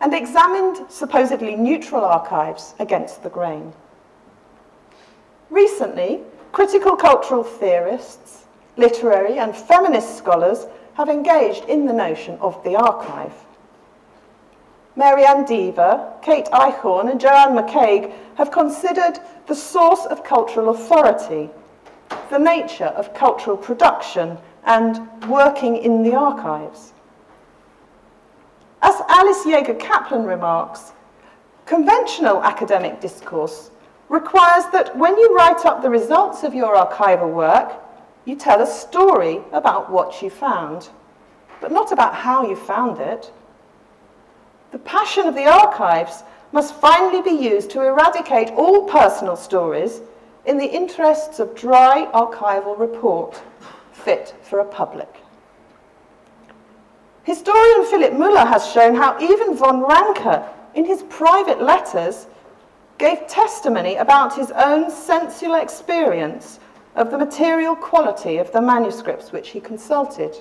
and 0.00 0.14
examined 0.14 0.90
supposedly 0.90 1.54
neutral 1.54 2.02
archives 2.02 2.74
against 2.78 3.22
the 3.22 3.28
grain. 3.28 3.74
Recently, 5.54 6.20
critical 6.50 6.96
cultural 6.96 7.44
theorists, 7.44 8.46
literary 8.76 9.38
and 9.38 9.54
feminist 9.54 10.18
scholars 10.18 10.66
have 10.94 11.08
engaged 11.08 11.66
in 11.66 11.86
the 11.86 11.92
notion 11.92 12.36
of 12.40 12.60
the 12.64 12.74
archive. 12.74 13.32
Mary 14.96 15.22
Marianne 15.22 15.44
Deaver, 15.44 16.20
Kate 16.22 16.46
Eichhorn, 16.46 17.08
and 17.08 17.20
Joanne 17.20 17.56
McCaig 17.56 18.12
have 18.34 18.50
considered 18.50 19.20
the 19.46 19.54
source 19.54 20.04
of 20.06 20.24
cultural 20.24 20.70
authority, 20.70 21.48
the 22.30 22.38
nature 22.38 22.92
of 22.98 23.14
cultural 23.14 23.56
production, 23.56 24.36
and 24.64 25.08
working 25.28 25.76
in 25.76 26.02
the 26.02 26.16
archives. 26.16 26.92
As 28.82 29.00
Alice 29.08 29.44
Yeager 29.44 29.78
Kaplan 29.78 30.24
remarks, 30.24 30.90
conventional 31.64 32.42
academic 32.42 33.00
discourse 33.00 33.70
requires 34.08 34.64
that 34.72 34.96
when 34.96 35.16
you 35.16 35.36
write 35.36 35.64
up 35.64 35.82
the 35.82 35.90
results 35.90 36.42
of 36.42 36.54
your 36.54 36.76
archival 36.76 37.32
work, 37.32 37.72
you 38.24 38.36
tell 38.36 38.60
a 38.60 38.66
story 38.66 39.40
about 39.52 39.90
what 39.90 40.22
you 40.22 40.30
found, 40.30 40.88
but 41.60 41.72
not 41.72 41.92
about 41.92 42.14
how 42.14 42.48
you 42.48 42.56
found 42.56 42.98
it. 42.98 43.32
The 44.72 44.78
passion 44.78 45.26
of 45.26 45.34
the 45.34 45.46
archives 45.46 46.22
must 46.52 46.74
finally 46.74 47.22
be 47.22 47.44
used 47.44 47.70
to 47.70 47.82
eradicate 47.82 48.50
all 48.52 48.88
personal 48.88 49.36
stories 49.36 50.00
in 50.46 50.58
the 50.58 50.66
interests 50.66 51.38
of 51.38 51.54
dry 51.54 52.08
archival 52.14 52.78
report 52.78 53.40
fit 53.92 54.34
for 54.42 54.60
a 54.60 54.64
public. 54.64 55.08
Historian 57.24 57.86
Philip 57.86 58.12
Muller 58.12 58.44
has 58.44 58.70
shown 58.70 58.94
how 58.94 59.18
even 59.18 59.56
von 59.56 59.80
Ranke, 59.80 60.46
in 60.74 60.84
his 60.84 61.02
private 61.04 61.62
letters, 61.62 62.26
gave 62.98 63.26
testimony 63.26 63.96
about 63.96 64.36
his 64.36 64.50
own 64.52 64.90
sensual 64.90 65.54
experience 65.54 66.60
of 66.94 67.10
the 67.10 67.18
material 67.18 67.74
quality 67.74 68.38
of 68.38 68.52
the 68.52 68.60
manuscripts 68.60 69.32
which 69.32 69.50
he 69.50 69.60
consulted, 69.60 70.36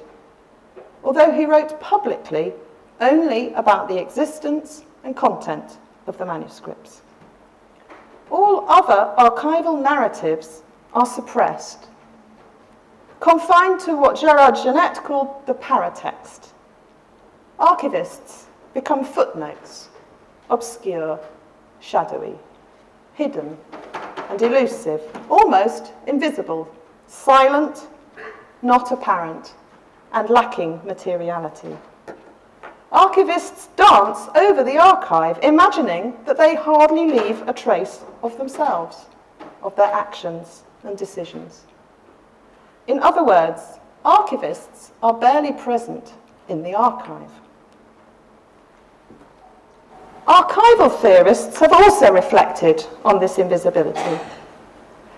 although 1.04 1.32
he 1.32 1.46
wrote 1.46 1.80
publicly 1.80 2.54
only 3.02 3.52
about 3.54 3.88
the 3.88 4.00
existence 4.00 4.84
and 5.04 5.16
content 5.16 5.78
of 6.08 6.18
the 6.18 6.26
manuscripts. 6.26 7.02
All 8.30 8.70
other 8.70 9.14
archival 9.18 9.82
narratives 9.82 10.62
are 10.94 11.06
suppressed, 11.06 11.88
confined 13.20 13.80
to 13.82 13.96
what 13.96 14.20
Gerard 14.20 14.56
Genette 14.56 15.04
called 15.04 15.46
the 15.48 15.54
paratext. 15.56 16.50
Archivists 17.60 18.46
become 18.74 19.04
footnotes, 19.04 19.90
obscure, 20.50 21.20
shadowy, 21.84 22.36
hidden, 23.14 23.58
and 24.30 24.42
elusive, 24.42 25.02
almost 25.30 25.92
invisible, 26.08 26.68
silent, 27.08 27.88
not 28.62 28.92
apparent, 28.92 29.54
and 30.14 30.30
lacking 30.30 30.80
materiality. 30.86 31.78
Archivists 32.92 33.68
dance 33.76 34.30
over 34.36 34.64
the 34.64 34.78
archive, 34.78 35.38
imagining 35.44 36.16
that 36.26 36.38
they 36.38 36.56
hardly 36.56 37.10
leave 37.10 37.48
a 37.48 37.54
trace 37.54 38.02
of 38.22 38.38
themselves, 38.38 39.06
of 39.62 39.76
their 39.76 39.92
actions 39.92 40.64
and 40.84 40.98
decisions. 40.98 41.62
In 42.88 43.00
other 43.00 43.24
words, 43.24 43.62
archivists 44.06 44.92
are 45.02 45.14
barely 45.14 45.52
present 45.52 46.14
in 46.48 46.64
the 46.64 46.76
archive. 46.76 47.32
Archival 50.28 50.90
theorists 51.02 51.60
have 51.60 51.74
also 51.74 52.12
reflected 52.12 52.86
on 53.04 53.20
this 53.20 53.38
invisibility. 53.38 54.20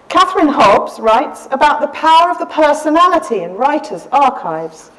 Catherine 0.10 0.48
Hobbs 0.48 1.00
writes 1.00 1.48
about 1.52 1.80
the 1.82 1.88
power 1.88 2.32
of 2.32 2.40
the 2.40 2.48
personality 2.48 3.44
in 3.44 3.54
writers' 3.54 4.08
archives 4.12 4.90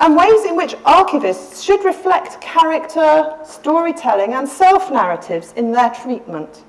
and 0.00 0.16
ways 0.16 0.44
in 0.44 0.56
which 0.56 0.74
archivists 0.84 1.62
should 1.64 1.84
reflect 1.84 2.40
character, 2.40 3.36
storytelling, 3.44 4.34
and 4.34 4.48
self 4.48 4.90
narratives 4.90 5.52
in 5.52 5.70
their 5.70 5.90
treatment. 5.90 6.64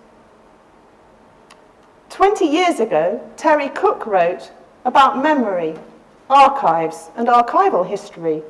Twenty 2.12 2.45
years 2.45 2.79
ago, 2.79 3.19
Terry 3.36 3.69
Cook 3.69 4.05
wrote 4.05 4.51
about 4.86 5.24
memory, 5.24 5.75
archives, 6.29 7.10
and 7.15 7.27
archival 7.27 7.88
history, 7.88 8.43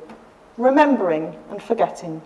remembering 0.58 1.34
and 1.48 1.62
forgetting. 1.62 2.20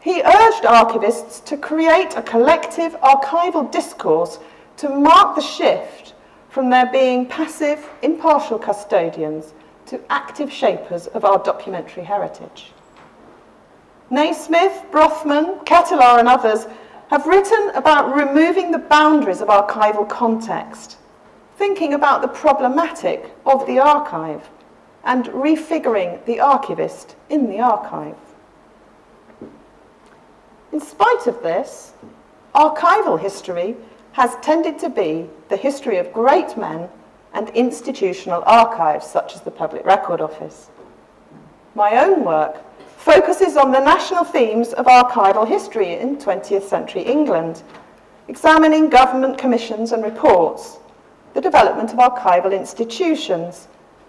He 0.00 0.22
urged 0.22 0.64
archivists 0.64 1.44
to 1.44 1.56
create 1.58 2.16
a 2.16 2.22
collective 2.22 2.98
archival 3.00 3.70
discourse 3.70 4.38
to 4.78 4.88
mark 4.88 5.36
the 5.36 5.42
shift 5.42 6.14
from 6.48 6.70
their 6.70 6.90
being 6.90 7.26
passive, 7.26 7.86
impartial 8.02 8.58
custodians 8.58 9.52
to 9.86 10.00
active 10.08 10.50
shapers 10.50 11.06
of 11.08 11.24
our 11.24 11.38
documentary 11.42 12.04
heritage. 12.04 12.72
Nesmith, 14.08 14.84
Brothman, 14.90 15.60
Ketelaar, 15.66 16.18
and 16.18 16.28
others 16.28 16.66
have 17.10 17.26
written 17.26 17.70
about 17.74 18.14
removing 18.14 18.70
the 18.70 18.78
boundaries 18.78 19.42
of 19.42 19.48
archival 19.48 20.08
context, 20.08 20.96
thinking 21.58 21.92
about 21.92 22.22
the 22.22 22.28
problematic 22.28 23.32
of 23.44 23.66
the 23.66 23.78
archive, 23.78 24.48
and 25.04 25.26
refiguring 25.26 26.24
the 26.24 26.40
archivist 26.40 27.16
in 27.28 27.50
the 27.50 27.60
archive. 27.60 28.16
In 30.72 30.80
spite 30.80 31.26
of 31.26 31.42
this, 31.42 31.92
archival 32.54 33.18
history 33.18 33.76
has 34.12 34.36
tended 34.42 34.78
to 34.78 34.88
be 34.88 35.28
the 35.48 35.56
history 35.56 35.98
of 35.98 36.12
great 36.12 36.56
men 36.56 36.88
and 37.32 37.48
institutional 37.50 38.42
archives 38.46 39.06
such 39.06 39.34
as 39.34 39.40
the 39.40 39.50
Public 39.50 39.84
Record 39.84 40.20
Office. 40.20 40.70
My 41.74 42.04
own 42.04 42.24
work 42.24 42.62
focuses 42.96 43.56
on 43.56 43.72
the 43.72 43.80
national 43.80 44.24
themes 44.24 44.72
of 44.74 44.86
archival 44.86 45.46
history 45.46 45.94
in 45.94 46.16
20th 46.16 46.62
century 46.62 47.02
England, 47.02 47.62
examining 48.28 48.90
government 48.90 49.38
commissions 49.38 49.90
and 49.90 50.04
reports, 50.04 50.78
the 51.34 51.40
development 51.40 51.92
of 51.92 51.98
archival 51.98 52.56
institutions, 52.56 53.66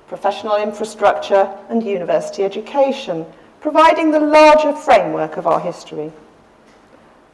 professional 0.07 0.57
infrastructure 0.57 1.51
and 1.69 1.83
university 1.83 2.43
education, 2.43 3.25
providing 3.61 4.11
the 4.11 4.19
larger 4.19 4.73
framework 4.73 5.37
of 5.37 5.47
our 5.47 5.59
history. 5.59 6.11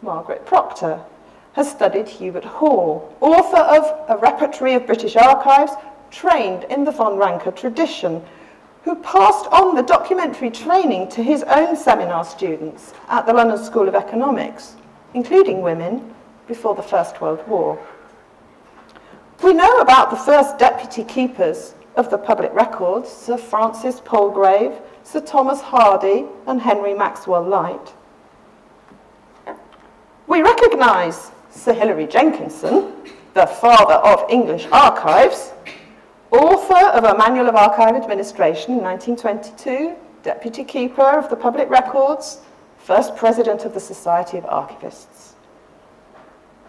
Margaret 0.01 0.45
Procter 0.45 1.01
has 1.53 1.69
studied 1.71 2.07
Hubert 2.07 2.45
Hall, 2.45 3.15
author 3.19 3.57
of 3.57 4.09
A 4.09 4.17
Repertory 4.17 4.75
of 4.75 4.85
British 4.85 5.15
Archives, 5.15 5.71
trained 6.11 6.65
in 6.65 6.83
the 6.83 6.91
von 6.91 7.17
Ranke 7.17 7.55
tradition, 7.55 8.23
who 8.83 8.95
passed 8.97 9.47
on 9.47 9.75
the 9.75 9.81
documentary 9.81 10.51
training 10.51 11.09
to 11.09 11.23
his 11.23 11.43
own 11.43 11.75
seminar 11.75 12.23
students 12.23 12.93
at 13.09 13.25
the 13.25 13.33
London 13.33 13.57
School 13.57 13.87
of 13.87 13.95
Economics, 13.95 14.75
including 15.13 15.61
women, 15.61 16.13
before 16.47 16.75
the 16.75 16.83
First 16.83 17.19
World 17.19 17.45
War. 17.47 17.77
We 19.43 19.53
know 19.53 19.79
about 19.79 20.11
the 20.11 20.15
first 20.15 20.57
deputy 20.57 21.03
keepers 21.03 21.73
of 21.95 22.09
the 22.11 22.17
public 22.17 22.53
records, 22.53 23.09
Sir 23.09 23.37
Francis 23.37 23.99
Palgrave, 24.05 24.79
Sir 25.03 25.21
Thomas 25.21 25.59
Hardy, 25.59 26.25
and 26.45 26.61
Henry 26.61 26.93
Maxwell 26.93 27.43
Lyte. 27.43 27.93
We 30.27 30.41
recognise 30.41 31.31
Sir 31.51 31.71
Hilary 31.71 32.05
Jenkinson, 32.05 32.91
the 33.33 33.47
father 33.47 33.93
of 33.93 34.29
English 34.29 34.67
archives, 34.73 35.53
author 36.31 36.85
of 36.87 37.05
a 37.05 37.17
Manual 37.17 37.47
of 37.47 37.55
Archive 37.55 37.95
Administration 37.95 38.73
in 38.73 38.79
1922, 38.79 39.95
Deputy 40.23 40.65
Keeper 40.65 41.01
of 41.01 41.29
the 41.29 41.37
Public 41.37 41.69
Records, 41.69 42.41
first 42.77 43.15
President 43.15 43.63
of 43.63 43.73
the 43.73 43.79
Society 43.79 44.37
of 44.37 44.43
Archivists. 44.43 45.35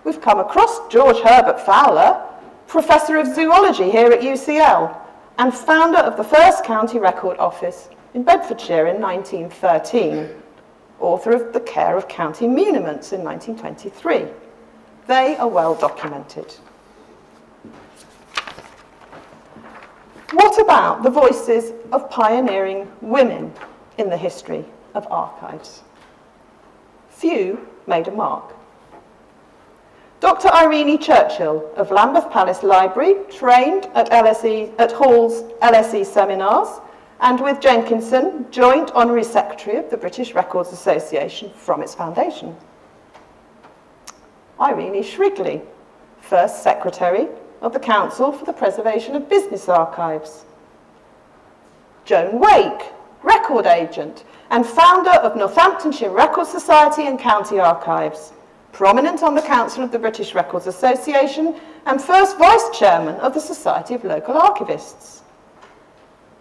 We've 0.04 0.20
come 0.20 0.38
across 0.38 0.86
George 0.86 1.18
Herbert 1.18 1.60
Fowler, 1.60 2.24
Professor 2.68 3.16
of 3.16 3.26
Zoology 3.26 3.90
here 3.90 4.12
at 4.12 4.20
UCL, 4.20 4.96
and 5.38 5.52
founder 5.52 5.98
of 5.98 6.16
the 6.16 6.22
first 6.22 6.62
County 6.62 7.00
Record 7.00 7.36
Office 7.38 7.88
in 8.14 8.22
Bedfordshire 8.22 8.86
in 8.86 9.00
1913, 9.00 10.28
author 11.00 11.32
of 11.32 11.52
The 11.52 11.60
Care 11.60 11.96
of 11.96 12.08
County 12.08 12.46
Muniments 12.46 13.12
in 13.12 13.22
1923. 13.22 14.26
They 15.06 15.36
are 15.36 15.48
well 15.48 15.74
documented. 15.74 16.54
What 20.32 20.60
about 20.60 21.02
the 21.02 21.10
voices 21.10 21.72
of 21.90 22.10
pioneering 22.10 22.90
women 23.00 23.52
in 23.96 24.10
the 24.10 24.16
history 24.16 24.64
of 24.94 25.06
archives? 25.10 25.82
Few 27.08 27.66
made 27.86 28.08
a 28.08 28.12
mark. 28.12 28.54
Dr. 30.20 30.48
Irene 30.48 30.98
Churchill 30.98 31.70
of 31.76 31.90
Lambeth 31.90 32.28
Palace 32.30 32.62
Library 32.62 33.14
trained 33.30 33.86
at, 33.94 34.10
LSE, 34.10 34.74
at 34.78 34.92
Hall's 34.92 35.44
LSE 35.62 36.04
seminars 36.04 36.80
and 37.20 37.40
with 37.40 37.60
Jenkinson, 37.60 38.46
joint 38.50 38.90
honorary 38.92 39.24
secretary 39.24 39.76
of 39.76 39.90
the 39.90 39.96
British 39.96 40.34
Records 40.34 40.72
Association 40.72 41.50
from 41.50 41.82
its 41.82 41.94
foundation. 41.94 42.56
Irene 44.60 45.02
Shrigley, 45.02 45.62
first 46.20 46.62
secretary 46.62 47.28
of 47.60 47.72
the 47.72 47.80
Council 47.80 48.32
for 48.32 48.44
the 48.44 48.52
Preservation 48.52 49.16
of 49.16 49.28
Business 49.28 49.68
Archives. 49.68 50.44
Joan 52.04 52.38
Wake, 52.38 52.92
record 53.22 53.66
agent 53.66 54.24
and 54.50 54.64
founder 54.64 55.10
of 55.10 55.36
Northamptonshire 55.36 56.10
Record 56.10 56.46
Society 56.46 57.06
and 57.06 57.18
County 57.18 57.58
Archives, 57.58 58.32
prominent 58.72 59.22
on 59.22 59.34
the 59.34 59.42
Council 59.42 59.82
of 59.82 59.90
the 59.90 59.98
British 59.98 60.34
Records 60.34 60.66
Association 60.66 61.56
and 61.86 62.00
first 62.00 62.38
vice 62.38 62.78
chairman 62.78 63.16
of 63.16 63.34
the 63.34 63.40
Society 63.40 63.94
of 63.94 64.04
Local 64.04 64.34
Archivists. 64.34 65.22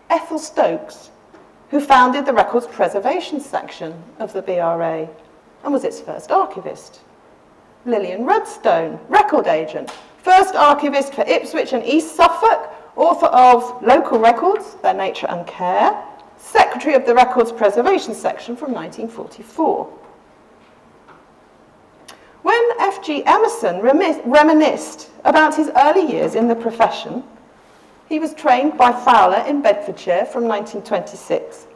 Ethel 0.10 0.40
Stokes, 0.40 1.12
who 1.70 1.80
founded 1.80 2.26
the 2.26 2.34
Records 2.34 2.68
Preservation 2.68 3.40
section 3.40 4.04
of 4.20 4.34
the 4.34 4.42
BRA 4.42 5.08
and 5.64 5.74
was 5.74 5.84
its 5.84 6.00
first 6.00 6.32
archivist. 6.32 7.02
Lillian 7.86 8.26
Redstone, 8.26 9.00
record 9.10 9.48
agent, 9.48 9.92
first 10.24 10.56
archivist 10.56 11.14
for 11.14 11.24
Ipswich 11.24 11.74
and 11.74 11.86
East 11.86 12.16
Suffolk, 12.16 12.70
author 12.96 13.28
of 13.28 13.82
Local 13.84 14.20
Records, 14.20 14.76
Their 14.82 14.94
Nature 14.94 15.28
and 15.30 15.46
Care, 15.48 16.04
secretary 16.38 16.96
of 16.96 17.06
the 17.06 17.16
Records 17.16 17.52
Preservation 17.52 18.14
section 18.14 18.56
from 18.56 18.74
1944. 18.74 19.86
When 22.44 22.70
F.G. 22.80 23.24
Emmison 23.24 23.82
reminisced 24.26 25.10
about 25.26 25.56
his 25.56 25.70
early 25.76 26.10
years 26.10 26.36
in 26.36 26.48
the 26.48 26.56
profession, 26.56 27.24
he 28.10 28.20
was 28.20 28.34
trained 28.34 28.78
by 28.78 28.92
Fowler 28.92 29.44
in 29.48 29.62
Bedfordshire 29.62 30.26
from 30.26 30.46
1926 30.46 31.68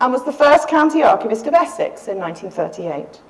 and 0.00 0.12
was 0.12 0.24
the 0.24 0.32
first 0.32 0.68
county 0.68 1.02
archivist 1.02 1.46
of 1.46 1.54
Essex 1.54 2.08
in 2.08 2.18
1938. 2.18 3.20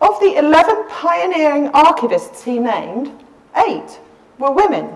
Of 0.00 0.20
the 0.20 0.36
11 0.36 0.88
pioneering 0.88 1.68
archivists 1.72 2.42
he 2.42 2.58
named, 2.58 3.12
eight 3.66 3.98
were 4.38 4.52
women. 4.52 4.86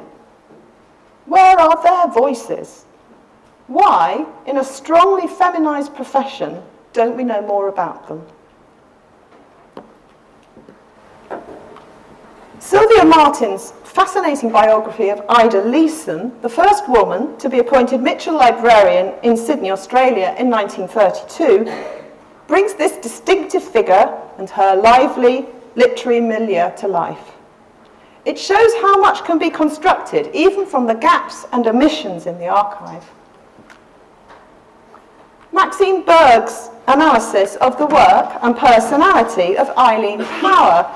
Where 1.26 1.58
are 1.58 1.82
their 1.82 2.12
voices? 2.12 2.84
Why, 3.66 4.24
in 4.46 4.58
a 4.58 4.64
strongly 4.64 5.26
feminized 5.26 5.94
profession, 5.94 6.62
don't 6.92 7.16
we 7.16 7.24
know 7.24 7.42
more 7.42 7.68
about 7.68 8.06
them? 8.06 8.24
Sylvia 12.64 13.04
Martin's 13.04 13.72
fascinating 13.84 14.50
biography 14.50 15.10
of 15.10 15.22
Ida 15.28 15.60
Leeson, 15.64 16.32
the 16.40 16.48
first 16.48 16.88
woman 16.88 17.36
to 17.36 17.50
be 17.50 17.58
appointed 17.58 18.00
Mitchell 18.00 18.36
Librarian 18.36 19.12
in 19.22 19.36
Sydney, 19.36 19.70
Australia 19.70 20.34
in 20.38 20.48
1932, 20.48 21.70
brings 22.46 22.72
this 22.72 22.92
distinctive 22.96 23.62
figure 23.62 24.18
and 24.38 24.48
her 24.48 24.76
lively 24.76 25.44
literary 25.76 26.22
milieu 26.22 26.74
to 26.76 26.88
life. 26.88 27.32
It 28.24 28.38
shows 28.38 28.72
how 28.76 28.98
much 28.98 29.24
can 29.24 29.38
be 29.38 29.50
constructed 29.50 30.30
even 30.34 30.64
from 30.64 30.86
the 30.86 30.94
gaps 30.94 31.44
and 31.52 31.66
omissions 31.66 32.24
in 32.24 32.38
the 32.38 32.48
archive. 32.48 33.04
Maxine 35.52 36.02
Berg's 36.02 36.70
analysis 36.88 37.56
of 37.56 37.76
the 37.76 37.86
work 37.86 38.38
and 38.40 38.56
personality 38.56 39.54
of 39.58 39.68
Eileen 39.76 40.24
Power, 40.40 40.90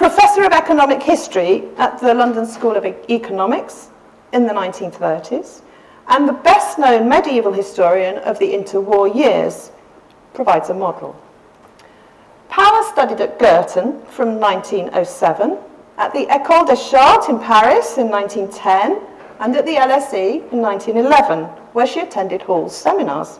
Professor 0.00 0.44
of 0.44 0.52
Economic 0.52 1.02
History 1.02 1.64
at 1.76 1.98
the 1.98 2.14
London 2.14 2.46
School 2.46 2.74
of 2.74 2.86
Economics 2.86 3.90
in 4.32 4.46
the 4.46 4.52
1930s, 4.54 5.60
and 6.08 6.26
the 6.26 6.32
best 6.32 6.78
known 6.78 7.06
medieval 7.06 7.52
historian 7.52 8.16
of 8.20 8.38
the 8.38 8.50
interwar 8.50 9.14
years, 9.14 9.72
provides 10.32 10.70
a 10.70 10.74
model. 10.74 11.14
Power 12.48 12.82
studied 12.84 13.20
at 13.20 13.38
Girton 13.38 14.00
from 14.06 14.40
1907, 14.40 15.58
at 15.98 16.14
the 16.14 16.24
École 16.28 16.66
des 16.66 16.76
Chartes 16.76 17.28
in 17.28 17.38
Paris 17.38 17.98
in 17.98 18.08
1910, 18.08 19.02
and 19.40 19.54
at 19.54 19.66
the 19.66 19.74
LSE 19.74 20.50
in 20.50 20.62
1911, 20.62 21.44
where 21.74 21.86
she 21.86 22.00
attended 22.00 22.40
Hall's 22.40 22.74
seminars. 22.74 23.38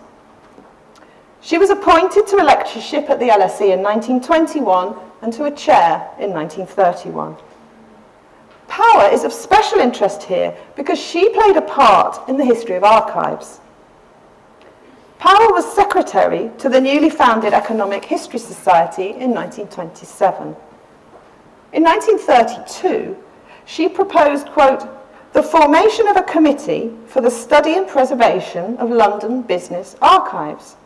She 1.40 1.58
was 1.58 1.70
appointed 1.70 2.26
to 2.28 2.36
a 2.36 2.44
lectureship 2.44 3.08
at 3.08 3.18
the 3.18 3.28
LSE 3.28 3.72
in 3.72 3.82
1921 3.82 4.94
and 5.22 5.32
to 5.32 5.44
a 5.44 5.50
chair 5.50 6.10
in 6.18 6.30
1931. 6.30 7.36
Power 8.68 9.10
is 9.10 9.24
of 9.24 9.32
special 9.32 9.78
interest 9.78 10.22
here 10.22 10.56
because 10.76 10.98
she 10.98 11.28
played 11.30 11.56
a 11.56 11.62
part 11.62 12.28
in 12.28 12.36
the 12.36 12.44
history 12.44 12.76
of 12.76 12.84
archives. 12.84 13.60
Power 15.18 15.52
was 15.52 15.70
secretary 15.74 16.50
to 16.58 16.68
the 16.68 16.80
newly 16.80 17.10
founded 17.10 17.52
Economic 17.52 18.04
History 18.04 18.38
Society 18.38 19.10
in 19.10 19.32
1927. 19.32 20.56
In 21.72 21.82
1932, 21.82 23.16
she 23.66 23.88
proposed, 23.88 24.46
quote, 24.48 24.88
the 25.32 25.42
formation 25.42 26.08
of 26.08 26.16
a 26.16 26.22
committee 26.22 26.90
for 27.06 27.20
the 27.20 27.30
study 27.30 27.74
and 27.74 27.86
preservation 27.86 28.76
of 28.78 28.90
London 28.90 29.42
business 29.42 29.94
archives, 30.00 30.76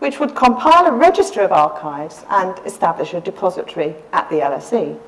which 0.00 0.18
would 0.18 0.34
compile 0.34 0.86
a 0.86 0.92
register 0.92 1.42
of 1.42 1.52
archives 1.52 2.24
and 2.30 2.58
establish 2.66 3.14
a 3.14 3.20
depository 3.20 3.94
at 4.12 4.28
the 4.28 4.36
LSE. 4.36 4.98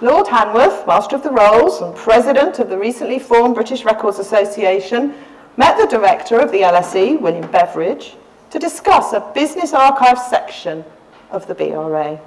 Lord 0.00 0.26
Hanworth, 0.26 0.86
Master 0.86 1.16
of 1.16 1.22
the 1.22 1.30
Rolls 1.30 1.80
and 1.80 1.94
President 1.94 2.58
of 2.58 2.68
the 2.68 2.76
recently 2.76 3.18
formed 3.18 3.54
British 3.54 3.84
Records 3.84 4.18
Association, 4.18 5.14
met 5.56 5.78
the 5.78 5.86
director 5.86 6.38
of 6.38 6.52
the 6.52 6.60
LSE, 6.60 7.20
William 7.20 7.50
Beveridge, 7.50 8.16
to 8.50 8.58
discuss 8.58 9.12
a 9.12 9.30
business 9.34 9.72
archive 9.72 10.18
section 10.18 10.84
of 11.30 11.46
the 11.46 11.54
BRA. 11.54 12.20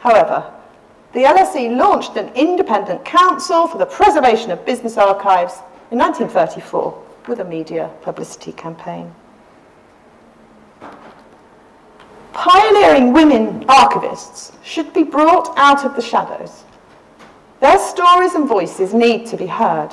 However, 0.00 0.52
the 1.12 1.24
LSE 1.24 1.76
launched 1.76 2.16
an 2.16 2.32
independent 2.34 3.04
council 3.04 3.68
for 3.68 3.78
the 3.78 3.86
preservation 3.86 4.50
of 4.50 4.66
business 4.66 4.96
archives 4.96 5.54
in 5.92 5.98
1934 5.98 7.02
with 7.28 7.38
a 7.40 7.44
media 7.44 7.90
publicity 8.02 8.52
campaign. 8.52 9.14
Pioneering 12.34 13.12
women 13.12 13.64
archivists 13.66 14.52
should 14.64 14.92
be 14.92 15.04
brought 15.04 15.56
out 15.56 15.84
of 15.84 15.94
the 15.94 16.02
shadows. 16.02 16.64
Their 17.60 17.78
stories 17.78 18.34
and 18.34 18.48
voices 18.48 18.92
need 18.92 19.26
to 19.26 19.36
be 19.36 19.46
heard. 19.46 19.90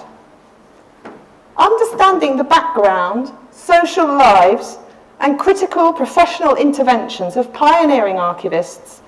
Understanding 1.56 2.38
the 2.38 2.44
background, 2.44 3.32
social 3.52 4.08
lives, 4.08 4.80
and 5.20 5.38
critical 5.40 5.94
professional 5.94 6.56
interventions 6.56 7.38
of 7.38 7.54
pioneering 7.54 8.16
archivists 8.16 9.02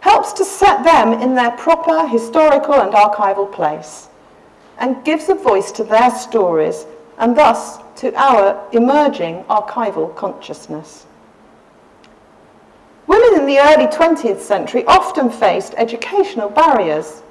helps 0.00 0.32
to 0.32 0.44
set 0.44 0.82
them 0.82 1.12
in 1.12 1.36
their 1.36 1.52
proper 1.52 2.08
historical 2.08 2.74
and 2.74 2.92
archival 2.92 3.50
place 3.52 4.08
and 4.78 5.04
gives 5.04 5.28
a 5.28 5.34
voice 5.34 5.70
to 5.70 5.84
their 5.84 6.10
stories 6.10 6.86
and 7.18 7.36
thus 7.36 7.78
to 7.94 8.12
our 8.16 8.68
emerging 8.72 9.44
archival 9.44 10.14
consciousness. 10.16 11.06
Women 13.10 13.40
in 13.40 13.46
the 13.46 13.58
early 13.58 13.88
20th 13.88 14.38
century 14.38 14.84
often 14.86 15.30
faced 15.30 15.74
educational 15.76 16.48
barriers. 16.48 17.24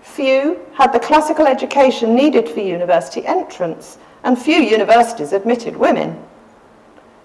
Few 0.00 0.64
had 0.74 0.92
the 0.92 1.00
classical 1.00 1.48
education 1.48 2.14
needed 2.14 2.48
for 2.48 2.60
university 2.60 3.26
entrance, 3.26 3.98
and 4.22 4.38
few 4.38 4.62
universities 4.62 5.32
admitted 5.32 5.76
women. 5.76 6.22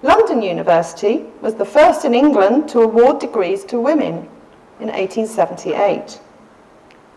London 0.02 0.42
University 0.42 1.26
was 1.40 1.54
the 1.54 1.66
first 1.66 2.04
in 2.04 2.16
England 2.16 2.68
to 2.70 2.82
award 2.82 3.20
degrees 3.20 3.64
to 3.66 3.80
women 3.80 4.28
in 4.80 4.88
1878. 4.88 6.20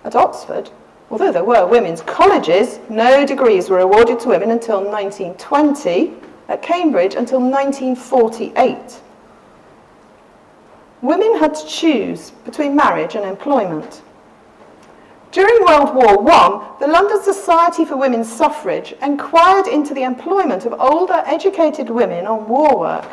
At 0.05 0.15
Oxford, 0.15 0.69
although 1.11 1.33
there 1.33 1.43
were 1.43 1.67
women's 1.67 2.03
colleges, 2.03 2.81
no 2.91 3.25
degrees 3.25 3.71
were 3.71 3.81
awarded 3.81 4.21
to 4.21 4.29
women 4.29 4.51
until 4.51 4.85
1920, 4.85 6.13
at 6.51 6.61
Cambridge 6.61 7.15
until 7.15 7.41
1948 7.41 9.01
women 11.03 11.39
had 11.39 11.55
to 11.55 11.67
choose 11.67 12.31
between 12.45 12.77
marriage 12.77 13.15
and 13.15 13.25
employment. 13.25 14.03
During 15.33 15.65
World 15.65 15.95
War 15.95 16.31
I, 16.31 16.77
the 16.81 16.87
London 16.87 17.23
Society 17.23 17.85
for 17.85 17.97
Women's 17.97 18.33
Suffrage 18.33 18.95
inquired 19.03 19.67
into 19.67 19.93
the 19.93 20.05
employment 20.05 20.65
of 20.65 20.73
older 20.81 21.23
educated 21.27 21.91
women 21.91 22.27
on 22.27 22.49
war 22.49 22.79
work. 22.79 23.05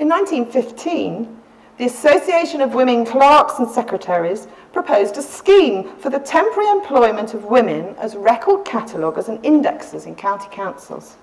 In 0.00 0.08
1915, 0.08 1.36
the 1.76 1.86
Association 1.86 2.60
of 2.60 2.74
Women 2.74 3.04
Clerks 3.06 3.60
and 3.60 3.70
Secretaries 3.70 4.48
proposed 4.72 5.16
a 5.16 5.22
scheme 5.22 5.96
for 5.98 6.10
the 6.10 6.18
temporary 6.18 6.68
employment 6.70 7.34
of 7.34 7.44
women 7.44 7.94
as 7.98 8.16
record 8.16 8.64
cataloguers 8.64 9.28
and 9.28 9.40
indexers 9.44 10.06
in 10.06 10.16
county 10.16 10.48
councils. 10.50 11.16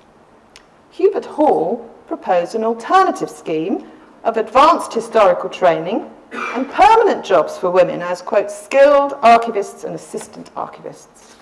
Hubert 0.91 1.25
Hall 1.25 1.89
proposed 2.07 2.55
an 2.55 2.63
alternative 2.63 3.29
scheme 3.29 3.91
of 4.25 4.37
advanced 4.37 4.91
historical 4.91 5.49
training 5.49 6.09
and 6.33 6.69
permanent 6.71 7.23
jobs 7.23 7.57
for 7.57 7.69
women 7.69 8.01
as, 8.01 8.21
quote, 8.21 8.49
skilled 8.49 9.13
archivists 9.21 9.83
and 9.83 9.95
assistant 9.95 10.53
archivists. 10.55 11.35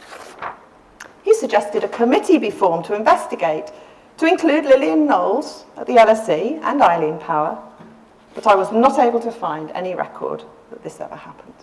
He 1.24 1.34
suggested 1.34 1.84
a 1.84 1.88
committee 1.88 2.38
be 2.38 2.52
formed 2.52 2.86
to 2.86 2.96
investigate, 2.96 3.72
to 4.17 4.28
include 4.28 4.65
Lillian 4.65 5.08
Knowles 5.08 5.63
at 5.78 5.88
the 5.88 5.96
LSE 5.96 6.62
and 6.62 6.82
Eileen 6.82 7.17
Power, 7.19 7.58
but 8.36 8.46
I 8.46 8.56
was 8.56 8.72
not 8.72 9.00
able 9.00 9.22
to 9.22 9.32
find 9.32 9.72
any 9.72 9.96
record 9.96 10.43
that 10.69 10.84
this 10.84 11.00
ever 11.00 11.15
happened. 11.15 11.54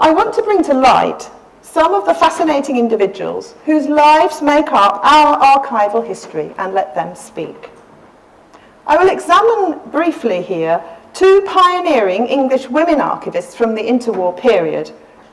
I 0.00 0.10
want 0.10 0.34
to 0.34 0.42
bring 0.42 0.62
to 0.64 0.74
light 0.74 1.30
some 1.60 1.94
of 1.94 2.06
the 2.06 2.14
fascinating 2.14 2.78
individuals 2.78 3.54
whose 3.66 3.86
lives 3.86 4.40
make 4.40 4.72
up 4.72 5.00
our 5.04 5.38
archival 5.38 6.04
history 6.04 6.54
and 6.56 6.72
let 6.72 6.94
them 6.94 7.14
speak. 7.14 7.71
I 8.86 8.96
will 8.96 9.10
examine 9.10 9.78
briefly 9.90 10.42
here 10.42 10.82
two 11.14 11.42
pioneering 11.46 12.26
English 12.26 12.68
women 12.68 12.98
archivists 12.98 13.54
from 13.54 13.74
the 13.74 13.82
interwar 13.82 14.36
period, 14.36 14.90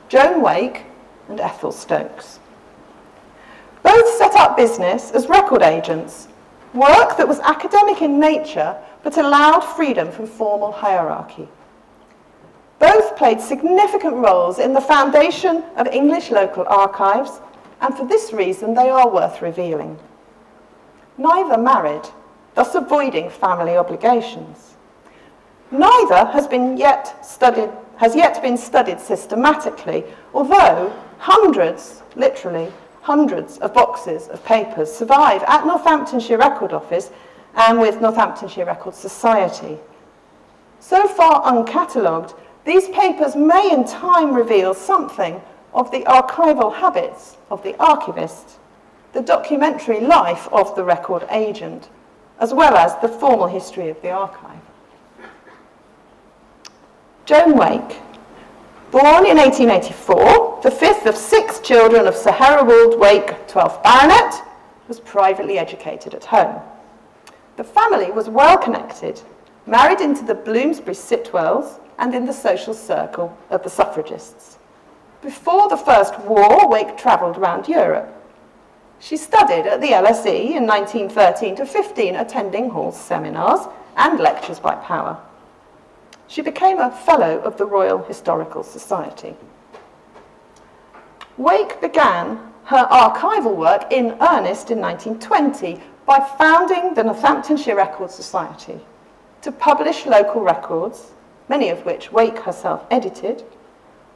Joan 0.08 0.40
Wake 0.40 0.84
and 1.28 1.40
Ethel 1.40 1.72
Stokes. 1.72 2.38
Both 3.82 4.08
set 4.18 4.36
up 4.36 4.56
business 4.56 5.10
as 5.10 5.28
record 5.28 5.62
agents, 5.62 6.28
work 6.74 7.16
that 7.16 7.26
was 7.26 7.40
academic 7.40 8.02
in 8.02 8.20
nature 8.20 8.76
but 9.02 9.16
allowed 9.16 9.62
freedom 9.62 10.12
from 10.12 10.26
formal 10.26 10.70
hierarchy. 10.70 11.48
Both 12.78 13.16
played 13.16 13.40
significant 13.40 14.14
roles 14.14 14.58
in 14.58 14.74
the 14.74 14.80
foundation 14.80 15.64
of 15.76 15.88
English 15.88 16.30
local 16.30 16.64
archives, 16.68 17.40
and 17.80 17.96
for 17.96 18.06
this 18.06 18.32
reason 18.32 18.74
they 18.74 18.90
are 18.90 19.08
worth 19.08 19.42
revealing. 19.42 19.98
Neither 21.18 21.58
married, 21.58 22.08
thus 22.54 22.74
avoiding 22.74 23.30
family 23.30 23.76
obligations. 23.76 24.76
Neither 25.70 26.26
has 26.26 26.46
been 26.46 26.76
yet 26.76 27.24
studied 27.24 27.70
has 28.00 28.16
yet 28.16 28.40
been 28.40 28.56
studied 28.56 28.98
systematically, 28.98 30.04
although 30.32 30.90
hundreds, 31.18 32.02
literally 32.16 32.72
hundreds 33.02 33.58
of 33.58 33.74
boxes 33.74 34.28
of 34.28 34.42
papers 34.42 34.90
survive 34.90 35.42
at 35.46 35.66
Northamptonshire 35.66 36.38
Record 36.38 36.72
Office 36.72 37.10
and 37.56 37.78
with 37.78 38.00
Northamptonshire 38.00 38.64
Record 38.64 38.94
Society. 38.94 39.78
So 40.80 41.06
far 41.08 41.42
uncatalogued, 41.42 42.34
these 42.64 42.88
papers 42.88 43.36
may 43.36 43.70
in 43.70 43.84
time 43.84 44.32
reveal 44.32 44.72
something 44.72 45.38
of 45.74 45.90
the 45.90 46.00
archival 46.00 46.74
habits 46.74 47.36
of 47.50 47.62
the 47.62 47.76
archivist, 47.76 48.58
the 49.12 49.20
documentary 49.20 50.00
life 50.00 50.48
of 50.52 50.74
the 50.74 50.84
record 50.84 51.26
agent, 51.30 51.90
as 52.40 52.54
well 52.54 52.76
as 52.76 52.96
the 53.00 53.08
formal 53.08 53.46
history 53.46 53.90
of 53.90 54.00
the 54.02 54.10
archive. 54.10 54.58
Joan 57.26 57.56
Wake, 57.56 58.00
born 58.90 59.26
in 59.26 59.36
1884, 59.36 60.60
the 60.62 60.70
fifth 60.70 61.06
of 61.06 61.14
six 61.14 61.60
children 61.60 62.08
of 62.08 62.16
Sir 62.16 62.32
Hereward 62.32 62.98
Wake, 62.98 63.46
12th 63.46 63.82
Baronet, 63.84 64.42
was 64.88 64.98
privately 65.00 65.58
educated 65.58 66.14
at 66.14 66.24
home. 66.24 66.60
The 67.56 67.62
family 67.62 68.10
was 68.10 68.28
well 68.28 68.56
connected, 68.56 69.20
married 69.66 70.00
into 70.00 70.24
the 70.24 70.34
Bloomsbury 70.34 70.96
Sitwells 70.96 71.78
and 71.98 72.14
in 72.14 72.24
the 72.24 72.32
social 72.32 72.74
circle 72.74 73.36
of 73.50 73.62
the 73.62 73.70
suffragists. 73.70 74.58
Before 75.22 75.68
the 75.68 75.76
First 75.76 76.18
War, 76.20 76.66
Wake 76.66 76.96
travelled 76.96 77.36
around 77.36 77.68
Europe, 77.68 78.19
she 79.00 79.16
studied 79.16 79.66
at 79.66 79.80
the 79.80 79.88
LSE 79.88 80.54
in 80.54 80.66
1913 80.66 81.56
to 81.56 81.66
15, 81.66 82.16
attending 82.16 82.68
Hall's 82.68 83.00
seminars 83.00 83.66
and 83.96 84.20
lectures 84.20 84.60
by 84.60 84.74
Power. 84.74 85.18
She 86.28 86.42
became 86.42 86.78
a 86.78 86.90
Fellow 86.90 87.38
of 87.38 87.56
the 87.56 87.64
Royal 87.64 87.98
Historical 88.04 88.62
Society. 88.62 89.34
Wake 91.38 91.80
began 91.80 92.38
her 92.64 92.86
archival 92.86 93.56
work 93.56 93.90
in 93.90 94.16
earnest 94.20 94.70
in 94.70 94.78
1920 94.80 95.80
by 96.04 96.20
founding 96.38 96.92
the 96.94 97.02
Northamptonshire 97.02 97.74
Record 97.74 98.10
Society 98.10 98.78
to 99.40 99.50
publish 99.50 100.04
local 100.04 100.42
records, 100.42 101.12
many 101.48 101.70
of 101.70 101.84
which 101.86 102.12
Wake 102.12 102.38
herself 102.38 102.84
edited, 102.90 103.42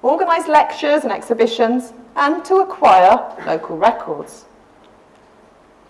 organise 0.03 0.47
lectures 0.47 1.05
and 1.05 1.13
exhibitions, 1.13 1.95
and 2.17 2.45
to 2.45 2.57
acquire 2.57 3.35
local 3.47 3.79
records. 3.79 4.45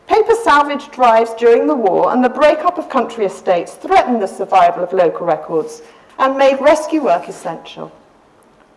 Paper 0.07 0.35
salvage 0.35 0.91
drives 0.91 1.33
during 1.35 1.67
the 1.67 1.75
war 1.75 2.13
and 2.13 2.23
the 2.23 2.29
breakup 2.29 2.79
of 2.79 2.89
country 2.89 3.25
estates 3.25 3.75
threatened 3.75 4.21
the 4.21 4.27
survival 4.27 4.85
of 4.85 4.93
local 4.93 5.27
records 5.27 5.83
and 6.19 6.37
made 6.37 6.61
rescue 6.61 7.03
work 7.03 7.29
essential. 7.29 7.91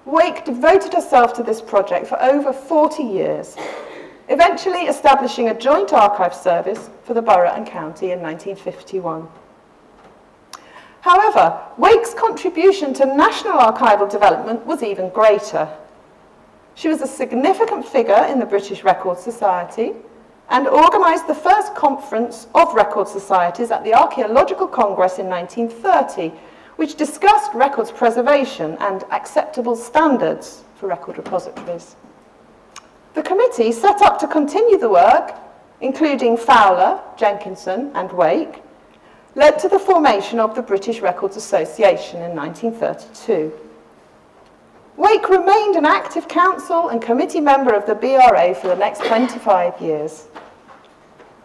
Wake 0.06 0.46
devoted 0.46 0.94
herself 0.94 1.34
to 1.34 1.44
this 1.44 1.62
project 1.62 2.08
for 2.08 2.22
over 2.22 2.54
40 2.54 3.04
years, 3.04 3.58
eventually 4.30 4.84
establishing 4.84 5.50
a 5.50 5.60
joint 5.60 5.92
archive 5.92 6.34
service 6.34 6.90
for 7.04 7.14
the 7.14 7.22
borough 7.22 7.52
and 7.52 7.68
county 7.68 8.12
in 8.12 8.22
1951. 8.22 9.28
However, 11.02 11.62
Wake's 11.78 12.14
contribution 12.14 12.94
to 12.96 13.06
national 13.06 13.58
archival 13.58 14.10
development 14.10 14.66
was 14.66 14.82
even 14.82 15.10
greater. 15.10 15.68
She 16.76 16.88
was 16.88 17.02
a 17.02 17.08
significant 17.08 17.86
figure 17.86 18.26
in 18.30 18.40
the 18.40 18.46
British 18.46 18.84
Record 18.84 19.18
Society, 19.18 19.94
and 20.50 20.68
organised 20.68 21.28
the 21.28 21.36
first 21.36 21.76
conference 21.76 22.48
of 22.56 22.74
record 22.74 23.08
societies 23.08 23.72
at 23.72 23.84
the 23.84 23.94
Archaeological 23.94 24.68
Congress 24.68 25.20
in 25.20 25.28
1930, 25.28 26.32
which 26.78 26.96
discussed 26.96 27.54
records 27.54 27.92
preservation 27.92 28.78
and 28.80 29.04
acceptable 29.12 29.76
standards 29.76 30.64
for 30.76 30.88
record 30.88 31.18
repositories. 31.18 31.96
The 33.14 33.24
committee 33.24 33.72
set 33.72 34.02
up 34.02 34.20
to 34.20 34.28
continue 34.28 34.78
the 34.78 34.90
work, 34.90 35.34
including 35.82 36.38
Fowler, 36.38 37.02
Jenkinson 37.18 37.92
and 37.96 38.12
Wake, 38.12 38.62
led 39.36 39.60
to 39.60 39.68
the 39.68 39.80
formation 39.80 40.40
of 40.40 40.56
the 40.56 40.62
British 40.62 41.02
Records 41.02 41.36
Association 41.36 42.22
in 42.22 42.36
1932. 42.36 43.67
Wake 44.98 45.30
remained 45.30 45.76
an 45.76 45.86
active 45.86 46.28
council 46.28 46.90
and 46.90 47.00
committee 47.00 47.40
member 47.40 47.72
of 47.72 47.86
the 47.86 47.94
BRA 47.94 48.56
for 48.56 48.68
the 48.68 48.76
next 48.76 49.06
25 49.06 49.80
years. 49.80 50.28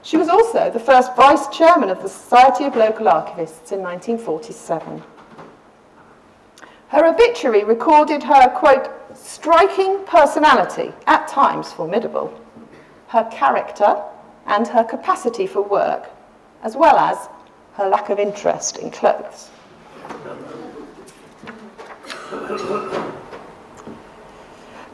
She 0.02 0.16
was 0.16 0.28
also 0.28 0.70
the 0.70 0.80
first 0.80 1.14
vice 1.14 1.46
chairman 1.48 1.90
of 1.90 2.02
the 2.02 2.08
Society 2.08 2.64
of 2.64 2.74
Local 2.74 3.06
Archivists 3.06 3.70
in 3.70 3.82
1947. 3.82 5.02
Her 6.88 7.04
obituary 7.06 7.62
recorded 7.62 8.22
her, 8.22 8.48
quote, 8.48 8.90
striking 9.14 10.02
personality, 10.06 10.94
at 11.06 11.28
times 11.28 11.70
formidable, 11.72 12.32
her 13.08 13.28
character 13.30 14.02
and 14.46 14.66
her 14.66 14.82
capacity 14.82 15.46
for 15.46 15.60
work, 15.60 16.08
as 16.62 16.74
well 16.74 16.96
as 16.96 17.28
her 17.74 17.86
lack 17.86 18.08
of 18.08 18.18
interest 18.18 18.78
in 18.78 18.90
clothes. 18.90 19.50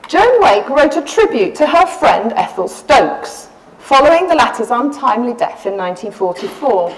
Joan 0.09 0.41
Wake 0.41 0.71
wrote 0.71 0.97
a 0.97 1.03
tribute 1.03 1.55
to 1.57 1.67
her 1.67 1.87
friend 1.87 2.33
Ethel 2.33 2.67
Stokes, 2.67 3.51
following 3.79 4.27
the 4.27 4.35
latter's 4.35 4.71
untimely 4.71 5.35
death 5.35 5.67
in 5.67 5.77
1944. 5.77 6.97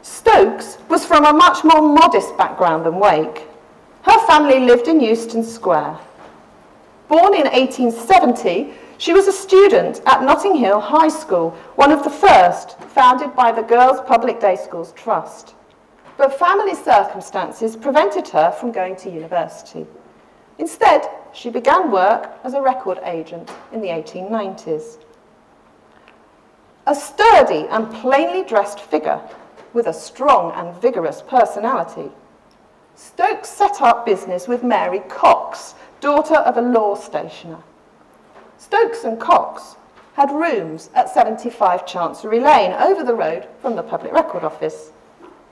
Stokes 0.00 0.78
was 0.88 1.04
from 1.04 1.24
a 1.24 1.32
much 1.32 1.64
more 1.64 1.82
modest 1.82 2.36
background 2.36 2.86
than 2.86 3.00
Wake. 3.00 3.48
Her 4.02 4.26
family 4.28 4.60
lived 4.60 4.86
in 4.86 5.00
Euston 5.00 5.42
Square. 5.42 5.98
Born 7.08 7.34
in 7.34 7.48
1870, 7.50 8.74
she 8.98 9.12
was 9.12 9.26
a 9.26 9.32
student 9.32 10.02
at 10.06 10.22
Notting 10.22 10.54
Hill 10.54 10.78
High 10.78 11.08
School, 11.08 11.50
one 11.74 11.90
of 11.90 12.04
the 12.04 12.10
first 12.10 12.78
founded 12.94 13.34
by 13.34 13.50
the 13.50 13.62
Girls 13.62 14.00
Public 14.06 14.38
Day 14.38 14.54
Schools 14.54 14.92
Trust. 14.92 15.56
But 16.16 16.38
family 16.38 16.76
circumstances 16.76 17.74
prevented 17.74 18.28
her 18.28 18.52
from 18.52 18.70
going 18.70 18.94
to 18.98 19.10
university. 19.10 19.84
Instead, 20.58 21.08
she 21.32 21.50
began 21.50 21.90
work 21.90 22.30
as 22.44 22.54
a 22.54 22.62
record 22.62 22.98
agent 23.04 23.50
in 23.72 23.80
the 23.80 23.88
1890s. 23.88 24.98
A 26.86 26.94
sturdy 26.94 27.66
and 27.70 27.92
plainly 27.92 28.42
dressed 28.44 28.80
figure 28.80 29.20
with 29.72 29.86
a 29.86 29.92
strong 29.92 30.52
and 30.52 30.80
vigorous 30.80 31.22
personality, 31.22 32.10
Stokes 32.94 33.48
set 33.48 33.80
up 33.80 34.04
business 34.04 34.46
with 34.46 34.62
Mary 34.62 35.00
Cox, 35.08 35.74
daughter 36.00 36.36
of 36.36 36.58
a 36.58 36.62
law 36.62 36.94
stationer. 36.94 37.58
Stokes 38.58 39.04
and 39.04 39.18
Cox 39.18 39.76
had 40.14 40.30
rooms 40.30 40.90
at 40.94 41.08
75 41.08 41.86
Chancery 41.86 42.38
Lane 42.38 42.72
over 42.72 43.02
the 43.02 43.14
road 43.14 43.48
from 43.62 43.76
the 43.76 43.82
Public 43.82 44.12
Record 44.12 44.44
Office, 44.44 44.92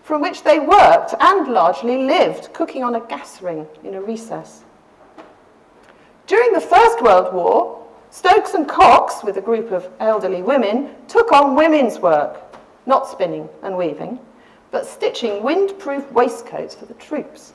from 0.03 0.21
which 0.21 0.43
they 0.43 0.59
worked 0.59 1.15
and 1.19 1.49
largely 1.49 2.05
lived, 2.05 2.53
cooking 2.53 2.85
on 2.85 2.95
a 2.95 3.01
gas 3.01 3.41
ring 3.41 3.67
in 3.85 3.95
a 3.95 4.03
recess. 4.03 4.65
During 6.31 6.53
the 6.53 6.61
First 6.61 7.03
World 7.03 7.35
War, 7.35 7.85
Stokes 8.11 8.55
and 8.55 8.69
Cox, 8.69 9.25
with 9.25 9.37
a 9.37 9.41
group 9.41 9.73
of 9.73 9.91
elderly 9.99 10.43
women, 10.43 10.95
took 11.09 11.33
on 11.33 11.57
women's 11.57 11.99
work, 11.99 12.57
not 12.87 13.09
spinning 13.09 13.49
and 13.65 13.77
weaving, 13.77 14.17
but 14.71 14.87
stitching 14.87 15.43
windproof 15.43 16.09
waistcoats 16.13 16.77
for 16.77 16.87
the 16.87 16.95
troops. 16.95 17.53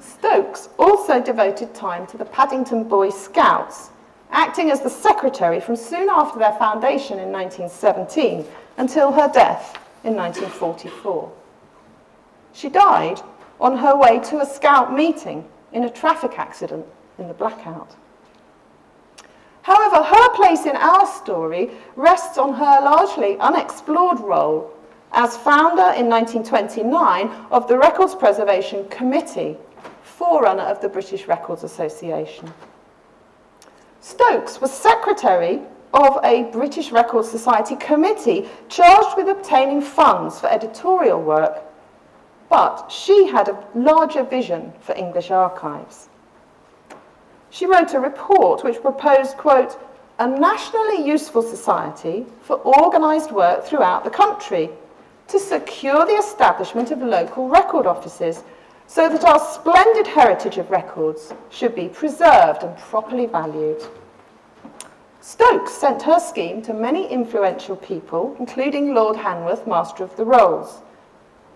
Stokes 0.00 0.70
also 0.76 1.22
devoted 1.22 1.72
time 1.72 2.04
to 2.08 2.16
the 2.16 2.24
Paddington 2.24 2.82
Boy 2.82 3.10
Scouts 3.10 3.90
acting 4.32 4.72
as 4.72 4.80
the 4.80 4.90
secretary 4.90 5.60
from 5.60 5.76
soon 5.76 6.08
after 6.10 6.40
their 6.40 6.54
foundation 6.54 7.20
in 7.20 7.30
1917 7.30 8.44
until 8.76 9.12
her 9.12 9.30
death 9.32 9.78
in 10.02 10.16
1944. 10.16 11.32
She 12.54 12.68
died 12.68 13.20
on 13.60 13.76
her 13.76 13.96
way 13.96 14.18
to 14.18 14.40
a 14.40 14.46
scout 14.46 14.92
meeting 14.92 15.48
in 15.72 15.84
a 15.84 15.90
traffic 15.90 16.40
accident 16.40 16.84
in 17.18 17.28
the 17.28 17.34
blackout. 17.34 17.96
However, 19.62 20.02
her 20.02 20.28
place 20.36 20.64
in 20.64 20.76
our 20.76 21.06
story 21.06 21.70
rests 21.96 22.38
on 22.38 22.54
her 22.54 22.80
largely 22.82 23.36
unexplored 23.38 24.20
role 24.20 24.72
as 25.12 25.36
founder 25.36 25.92
in 25.98 26.08
1929 26.08 27.28
of 27.50 27.66
the 27.66 27.76
Records 27.76 28.14
Preservation 28.14 28.88
Committee, 28.88 29.56
forerunner 30.02 30.62
of 30.62 30.80
the 30.80 30.88
British 30.88 31.26
Records 31.26 31.64
Association. 31.64 32.52
Stokes 34.00 34.60
was 34.60 34.70
secretary 34.70 35.62
of 35.94 36.20
a 36.22 36.44
British 36.52 36.92
Records 36.92 37.28
Society 37.28 37.74
committee 37.76 38.48
charged 38.68 39.16
with 39.16 39.28
obtaining 39.28 39.80
funds 39.80 40.38
for 40.38 40.46
editorial 40.48 41.20
work, 41.20 41.62
but 42.48 42.88
she 42.88 43.26
had 43.26 43.48
a 43.48 43.64
larger 43.74 44.22
vision 44.22 44.72
for 44.80 44.94
English 44.94 45.30
archives. 45.30 46.08
She 47.50 47.66
wrote 47.66 47.94
a 47.94 48.00
report 48.00 48.64
which 48.64 48.82
proposed, 48.82 49.36
quote, 49.36 49.78
a 50.18 50.26
nationally 50.26 51.06
useful 51.06 51.42
society 51.42 52.26
for 52.42 52.58
organised 52.64 53.32
work 53.32 53.64
throughout 53.64 54.04
the 54.04 54.10
country 54.10 54.70
to 55.28 55.38
secure 55.38 56.06
the 56.06 56.16
establishment 56.16 56.90
of 56.90 57.02
local 57.02 57.48
record 57.48 57.86
offices 57.86 58.42
so 58.86 59.08
that 59.08 59.24
our 59.24 59.40
splendid 59.40 60.06
heritage 60.06 60.58
of 60.58 60.70
records 60.70 61.34
should 61.50 61.74
be 61.74 61.88
preserved 61.88 62.62
and 62.62 62.76
properly 62.78 63.26
valued. 63.26 63.82
Stokes 65.20 65.72
sent 65.72 66.02
her 66.02 66.20
scheme 66.20 66.62
to 66.62 66.72
many 66.72 67.08
influential 67.08 67.76
people, 67.76 68.36
including 68.38 68.94
Lord 68.94 69.16
Hanworth, 69.16 69.66
Master 69.66 70.04
of 70.04 70.16
the 70.16 70.24
Rolls. 70.24 70.82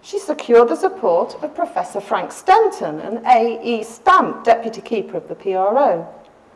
She 0.03 0.19
secured 0.19 0.69
the 0.69 0.77
support 0.77 1.37
of 1.43 1.55
Professor 1.55 2.01
Frank 2.01 2.31
Stenton 2.31 3.05
and 3.05 3.25
A.E. 3.27 3.83
Stamp, 3.83 4.45
Deputy 4.45 4.81
Keeper 4.81 5.19
of 5.19 5.29
the 5.29 5.35
PRO. 5.35 6.09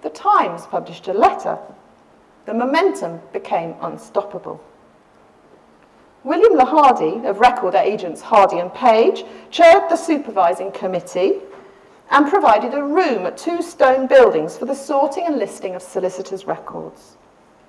The 0.02 0.10
Times 0.10 0.66
published 0.66 1.08
a 1.08 1.12
letter. 1.12 1.58
The 2.46 2.54
momentum 2.54 3.20
became 3.32 3.74
unstoppable. 3.80 4.62
William 6.24 6.54
Le 6.54 6.64
Hardy 6.64 7.26
of 7.26 7.40
record 7.40 7.74
agents 7.74 8.22
Hardy 8.22 8.58
and 8.58 8.72
Page 8.72 9.24
chaired 9.50 9.90
the 9.90 9.96
supervising 9.96 10.72
committee 10.72 11.40
and 12.10 12.28
provided 12.28 12.72
a 12.72 12.82
room 12.82 13.26
at 13.26 13.36
two 13.36 13.60
stone 13.60 14.06
buildings 14.06 14.56
for 14.56 14.64
the 14.64 14.74
sorting 14.74 15.26
and 15.26 15.38
listing 15.38 15.74
of 15.74 15.82
solicitors' 15.82 16.46
records. 16.46 17.18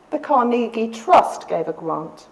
The 0.09 0.19
Carnegie 0.19 0.87
Trust 0.87 1.49
gave 1.49 1.67
a 1.67 1.73
grant. 1.73 2.27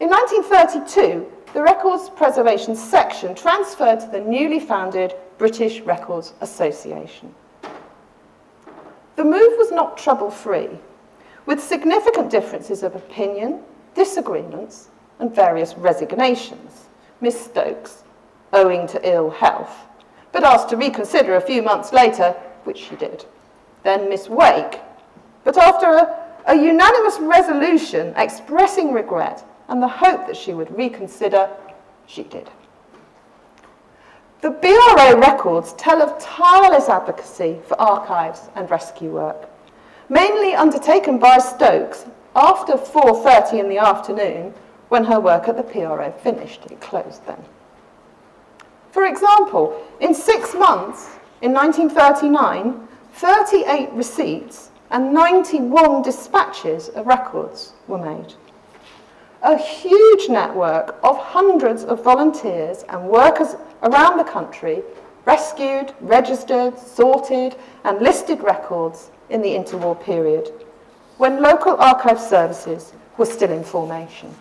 In 0.00 0.10
1932, 0.10 1.30
the 1.52 1.62
Records 1.62 2.08
Preservation 2.10 2.74
Section 2.74 3.34
transferred 3.34 4.00
to 4.00 4.06
the 4.06 4.20
newly 4.20 4.58
founded 4.58 5.14
British 5.38 5.80
Records 5.80 6.32
Association. 6.40 7.34
The 9.16 9.24
move 9.24 9.52
was 9.58 9.70
not 9.70 9.98
trouble-free, 9.98 10.70
with 11.44 11.62
significant 11.62 12.30
differences 12.30 12.82
of 12.82 12.94
opinion 12.94 13.60
disagreements, 13.94 14.88
and 15.18 15.34
various 15.34 15.76
resignations. 15.76 16.88
Miss 17.20 17.38
Stokes, 17.38 18.04
owing 18.52 18.86
to 18.88 19.08
ill 19.08 19.30
health, 19.30 19.86
but 20.32 20.44
asked 20.44 20.70
to 20.70 20.76
reconsider 20.76 21.36
a 21.36 21.40
few 21.40 21.62
months 21.62 21.92
later, 21.92 22.32
which 22.64 22.78
she 22.78 22.96
did. 22.96 23.24
Then 23.82 24.08
Miss 24.08 24.28
Wake, 24.28 24.80
but 25.44 25.56
after 25.56 25.88
a, 25.88 26.26
a 26.46 26.54
unanimous 26.54 27.18
resolution 27.20 28.14
expressing 28.16 28.92
regret 28.92 29.44
and 29.68 29.82
the 29.82 29.88
hope 29.88 30.26
that 30.26 30.36
she 30.36 30.54
would 30.54 30.76
reconsider, 30.76 31.48
she 32.06 32.24
did. 32.24 32.50
The 34.40 34.50
BRA 34.50 35.16
records 35.20 35.72
tell 35.74 36.02
of 36.02 36.18
tireless 36.18 36.88
advocacy 36.88 37.60
for 37.66 37.80
archives 37.80 38.50
and 38.56 38.68
rescue 38.70 39.10
work, 39.10 39.48
mainly 40.08 40.54
undertaken 40.54 41.18
by 41.18 41.38
Stokes 41.38 42.06
after 42.34 42.74
4.30 42.74 43.60
in 43.60 43.68
the 43.68 43.78
afternoon, 43.78 44.54
when 44.88 45.04
her 45.04 45.20
work 45.20 45.48
at 45.48 45.56
the 45.56 45.62
PRO 45.62 46.12
finished, 46.22 46.66
it 46.66 46.80
closed 46.80 47.24
then. 47.26 47.42
For 48.90 49.06
example, 49.06 49.82
in 50.00 50.14
six 50.14 50.54
months, 50.54 51.16
in 51.40 51.52
1939, 51.52 52.88
38 53.14 53.90
receipts 53.92 54.70
and 54.90 55.12
91 55.12 56.02
dispatches 56.02 56.88
of 56.90 57.06
records 57.06 57.72
were 57.88 57.98
made. 57.98 58.34
A 59.44 59.56
huge 59.56 60.28
network 60.28 60.96
of 61.02 61.18
hundreds 61.18 61.82
of 61.82 62.04
volunteers 62.04 62.84
and 62.88 63.08
workers 63.08 63.56
around 63.82 64.16
the 64.16 64.24
country 64.24 64.82
rescued, 65.24 65.92
registered, 66.00 66.78
sorted, 66.78 67.56
and 67.82 68.00
listed 68.00 68.40
records 68.40 69.10
in 69.30 69.42
the 69.42 69.48
interwar 69.48 70.00
period 70.00 70.52
when 71.18 71.42
local 71.42 71.76
archive 71.76 72.20
services 72.20 72.92
were 73.18 73.26
still 73.26 73.50
in 73.50 73.64
formation. 73.64 74.32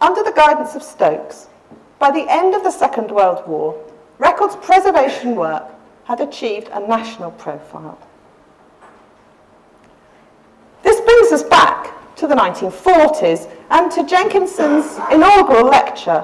Under 0.00 0.22
the 0.22 0.32
guidance 0.32 0.74
of 0.74 0.82
Stokes, 0.82 1.48
by 1.98 2.10
the 2.10 2.26
end 2.30 2.54
of 2.54 2.62
the 2.62 2.70
Second 2.70 3.10
World 3.10 3.46
War, 3.46 3.78
records 4.18 4.56
preservation 4.56 5.36
work 5.36 5.64
had 6.04 6.20
achieved 6.20 6.68
a 6.72 6.80
national 6.80 7.30
profile. 7.32 7.98
To 12.16 12.26
the 12.26 12.34
1940s 12.34 13.50
and 13.70 13.90
to 13.92 14.04
Jenkinson's 14.04 14.96
inaugural 15.12 15.66
lecture 15.66 16.20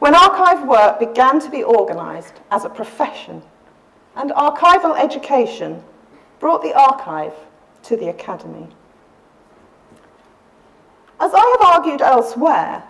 when 0.00 0.14
archive 0.14 0.66
work 0.66 0.98
began 0.98 1.38
to 1.40 1.50
be 1.50 1.62
organised 1.62 2.34
as 2.50 2.64
a 2.64 2.68
profession 2.68 3.42
and 4.16 4.30
archival 4.32 4.98
education 4.98 5.82
brought 6.40 6.62
the 6.62 6.74
archive 6.74 7.32
to 7.82 7.96
the 7.96 8.08
academy. 8.08 8.66
As 11.20 11.32
I 11.34 11.56
have 11.58 11.74
argued 11.74 12.00
elsewhere, 12.00 12.82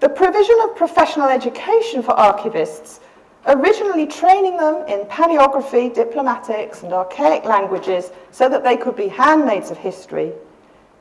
the 0.00 0.08
provision 0.08 0.56
of 0.62 0.76
professional 0.76 1.28
education 1.28 2.02
for 2.02 2.14
archivists, 2.14 3.00
originally 3.46 4.06
training 4.06 4.56
them 4.56 4.86
in 4.86 5.06
paleography, 5.06 5.92
diplomatics, 5.92 6.82
and 6.84 6.92
archaic 6.92 7.44
languages 7.44 8.10
so 8.30 8.48
that 8.48 8.62
they 8.62 8.76
could 8.76 8.94
be 8.94 9.08
handmaids 9.08 9.72
of 9.72 9.76
history, 9.76 10.32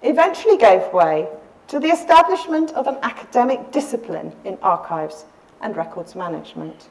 eventually 0.02 0.58
gave 0.58 0.94
way 0.94 1.28
to 1.68 1.80
the 1.80 1.90
establishment 1.90 2.72
of 2.74 2.88
an 2.88 2.98
academic 3.02 3.72
discipline 3.72 4.34
in 4.46 4.58
archives 4.62 5.26
and 5.62 5.76
records 5.76 6.16
management. 6.16 6.90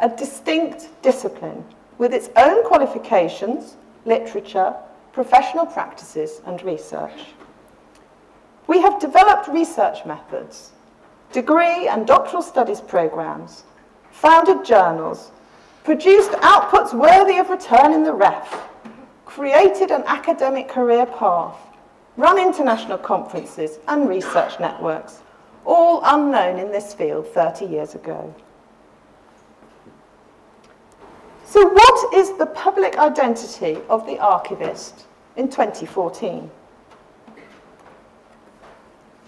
A 0.00 0.08
distinct 0.08 0.88
discipline 1.02 1.64
with 1.98 2.12
its 2.12 2.28
own 2.36 2.64
qualifications, 2.64 3.76
literature, 4.04 4.74
professional 5.12 5.66
practices, 5.66 6.40
and 6.46 6.62
research. 6.62 7.26
We 8.66 8.80
have 8.80 9.00
developed 9.00 9.48
research 9.48 10.04
methods, 10.04 10.72
degree 11.32 11.88
and 11.88 12.06
doctoral 12.06 12.42
studies 12.42 12.80
programs, 12.80 13.64
founded 14.10 14.64
journals, 14.64 15.30
produced 15.84 16.30
outputs 16.32 16.94
worthy 16.94 17.38
of 17.38 17.50
return 17.50 17.92
in 17.92 18.02
the 18.02 18.12
REF, 18.12 18.68
created 19.24 19.90
an 19.90 20.04
academic 20.06 20.68
career 20.68 21.06
path, 21.06 21.56
run 22.16 22.38
international 22.38 22.98
conferences 22.98 23.78
and 23.88 24.08
research 24.08 24.58
networks, 24.60 25.22
all 25.64 26.02
unknown 26.04 26.58
in 26.58 26.70
this 26.70 26.92
field 26.94 27.26
30 27.26 27.66
years 27.66 27.94
ago. 27.94 28.34
So, 31.44 31.66
what 31.68 32.14
is 32.14 32.32
the 32.38 32.46
public 32.46 32.98
identity 32.98 33.78
of 33.88 34.06
the 34.06 34.18
archivist 34.18 35.04
in 35.36 35.48
2014? 35.48 36.50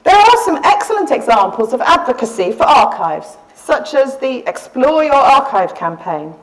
There 0.05 0.17
are 0.17 0.45
some 0.45 0.57
excellent 0.65 1.11
examples 1.11 1.73
of 1.73 1.81
advocacy 1.81 2.53
for 2.53 2.65
archives, 2.65 3.37
such 3.55 3.95
as 3.95 4.19
the 4.19 4.47
Explore 4.49 5.05
Your 5.05 5.15
Archive 5.15 5.75
campaign 5.75 6.35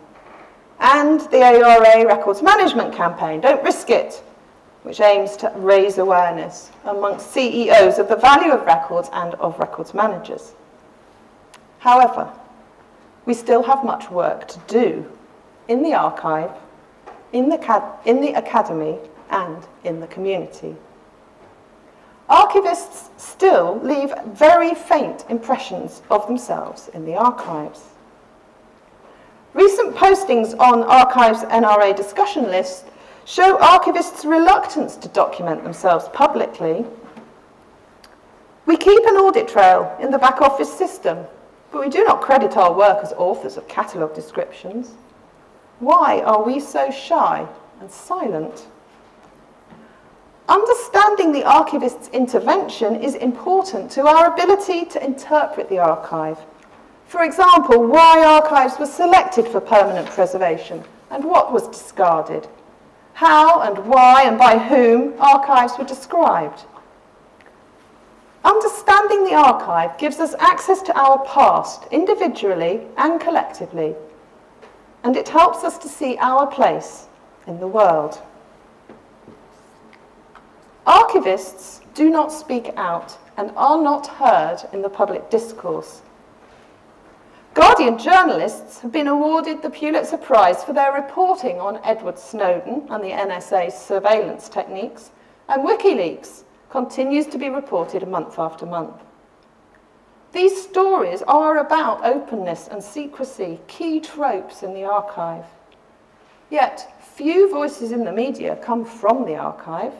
and 0.79 1.21
the 1.31 1.43
ARA 1.43 2.05
Records 2.07 2.41
Management 2.41 2.93
campaign, 2.93 3.39
Don't 3.39 3.63
Risk 3.63 3.89
It, 3.91 4.23
which 4.83 4.99
aims 4.99 5.37
to 5.37 5.51
raise 5.55 5.97
awareness 5.97 6.71
amongst 6.85 7.31
CEOs 7.31 7.99
of 7.99 8.07
the 8.09 8.15
value 8.15 8.51
of 8.51 8.65
records 8.65 9.09
and 9.13 9.35
of 9.35 9.59
records 9.59 9.93
managers. 9.93 10.53
However, 11.79 12.31
we 13.25 13.33
still 13.33 13.63
have 13.63 13.83
much 13.83 14.09
work 14.09 14.47
to 14.47 14.59
do 14.67 15.11
in 15.67 15.83
the 15.83 15.93
archive, 15.93 16.51
in 17.31 17.49
the, 17.49 17.93
in 18.05 18.21
the 18.21 18.33
academy, 18.33 18.97
and 19.29 19.65
in 19.83 19.99
the 19.99 20.07
community. 20.07 20.75
Archivists 22.29 23.09
still 23.19 23.79
leave 23.83 24.13
very 24.27 24.73
faint 24.73 25.25
impressions 25.29 26.01
of 26.09 26.25
themselves 26.27 26.89
in 26.93 27.05
the 27.05 27.15
archives. 27.15 27.85
Recent 29.53 29.95
postings 29.95 30.57
on 30.59 30.83
Archives 30.83 31.43
NRA 31.43 31.95
discussion 31.95 32.45
list 32.45 32.85
show 33.25 33.57
archivists' 33.57 34.25
reluctance 34.25 34.95
to 34.97 35.07
document 35.09 35.63
themselves 35.63 36.09
publicly. 36.09 36.85
We 38.65 38.77
keep 38.77 39.03
an 39.05 39.15
audit 39.15 39.47
trail 39.47 39.95
in 39.99 40.11
the 40.11 40.17
back 40.17 40.41
office 40.41 40.71
system, 40.71 41.25
but 41.71 41.81
we 41.81 41.89
do 41.89 42.03
not 42.03 42.21
credit 42.21 42.57
our 42.57 42.73
work 42.73 43.03
as 43.03 43.13
authors 43.13 43.57
of 43.57 43.67
catalogue 43.67 44.15
descriptions. 44.15 44.95
Why 45.79 46.21
are 46.21 46.43
we 46.43 46.59
so 46.59 46.91
shy 46.91 47.47
and 47.79 47.89
silent? 47.89 48.67
Understanding 50.47 51.31
the 51.31 51.43
archivist's 51.43 52.09
intervention 52.09 52.95
is 52.95 53.15
important 53.15 53.89
to 53.91 54.05
our 54.05 54.33
ability 54.33 54.85
to 54.85 55.03
interpret 55.03 55.69
the 55.69 55.79
archive. 55.79 56.37
For 57.07 57.23
example, 57.23 57.87
why 57.87 58.23
archives 58.23 58.77
were 58.77 58.85
selected 58.85 59.47
for 59.47 59.61
permanent 59.61 60.07
preservation 60.07 60.83
and 61.09 61.23
what 61.23 61.51
was 61.51 61.67
discarded. 61.67 62.47
How 63.13 63.61
and 63.61 63.85
why 63.85 64.23
and 64.23 64.37
by 64.37 64.57
whom 64.57 65.13
archives 65.19 65.77
were 65.77 65.85
described. 65.85 66.65
Understanding 68.43 69.23
the 69.23 69.35
archive 69.35 69.97
gives 69.97 70.19
us 70.19 70.33
access 70.39 70.81
to 70.83 70.99
our 70.99 71.23
past, 71.25 71.85
individually 71.91 72.81
and 72.97 73.21
collectively, 73.21 73.95
and 75.03 75.15
it 75.15 75.29
helps 75.29 75.63
us 75.63 75.77
to 75.79 75.87
see 75.87 76.17
our 76.17 76.47
place 76.47 77.07
in 77.45 77.59
the 77.59 77.67
world. 77.67 78.19
Archivists 80.87 81.81
do 81.93 82.09
not 82.09 82.31
speak 82.31 82.71
out 82.75 83.17
and 83.37 83.51
are 83.55 83.81
not 83.81 84.07
heard 84.07 84.57
in 84.73 84.81
the 84.81 84.89
public 84.89 85.29
discourse. 85.29 86.01
Guardian 87.53 87.97
journalists 87.97 88.79
have 88.79 88.93
been 88.93 89.07
awarded 89.07 89.61
the 89.61 89.69
Pulitzer 89.69 90.17
Prize 90.17 90.63
for 90.63 90.71
their 90.71 90.93
reporting 90.93 91.59
on 91.59 91.83
Edward 91.83 92.17
Snowden 92.17 92.87
and 92.89 93.03
the 93.03 93.09
NSA's 93.09 93.73
surveillance 93.73 94.47
techniques, 94.47 95.11
and 95.49 95.67
WikiLeaks 95.67 96.43
continues 96.69 97.27
to 97.27 97.37
be 97.37 97.49
reported 97.49 98.07
month 98.07 98.39
after 98.39 98.65
month. 98.65 98.95
These 100.31 100.63
stories 100.63 101.23
are 101.23 101.57
about 101.57 102.05
openness 102.05 102.69
and 102.69 102.81
secrecy, 102.81 103.59
key 103.67 103.99
tropes 103.99 104.63
in 104.63 104.73
the 104.73 104.85
archive. 104.85 105.43
Yet, 106.49 106.95
few 107.01 107.51
voices 107.51 107.91
in 107.91 108.05
the 108.05 108.13
media 108.13 108.55
come 108.55 108.85
from 108.85 109.25
the 109.25 109.35
archive. 109.35 109.93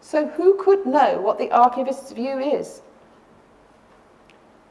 So 0.00 0.28
who 0.28 0.54
could 0.54 0.86
know 0.86 1.20
what 1.20 1.36
the 1.36 1.50
archivist's 1.50 2.12
view 2.12 2.38
is? 2.38 2.80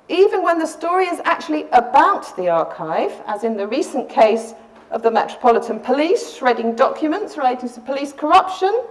Even 0.10 0.42
when 0.42 0.58
the 0.58 0.66
story 0.66 1.06
is 1.06 1.22
actually 1.24 1.68
about 1.72 2.36
the 2.36 2.50
archive, 2.50 3.12
as 3.28 3.44
in 3.44 3.56
the 3.56 3.68
recent 3.68 4.10
case 4.10 4.56
of 4.90 5.04
the 5.04 5.12
Metropolitan 5.12 5.80
Police 5.80 6.34
shredding 6.34 6.76
documents 6.76 7.38
relating 7.38 7.70
to 7.70 7.80
police 7.82 8.12
corruption, 8.12 8.86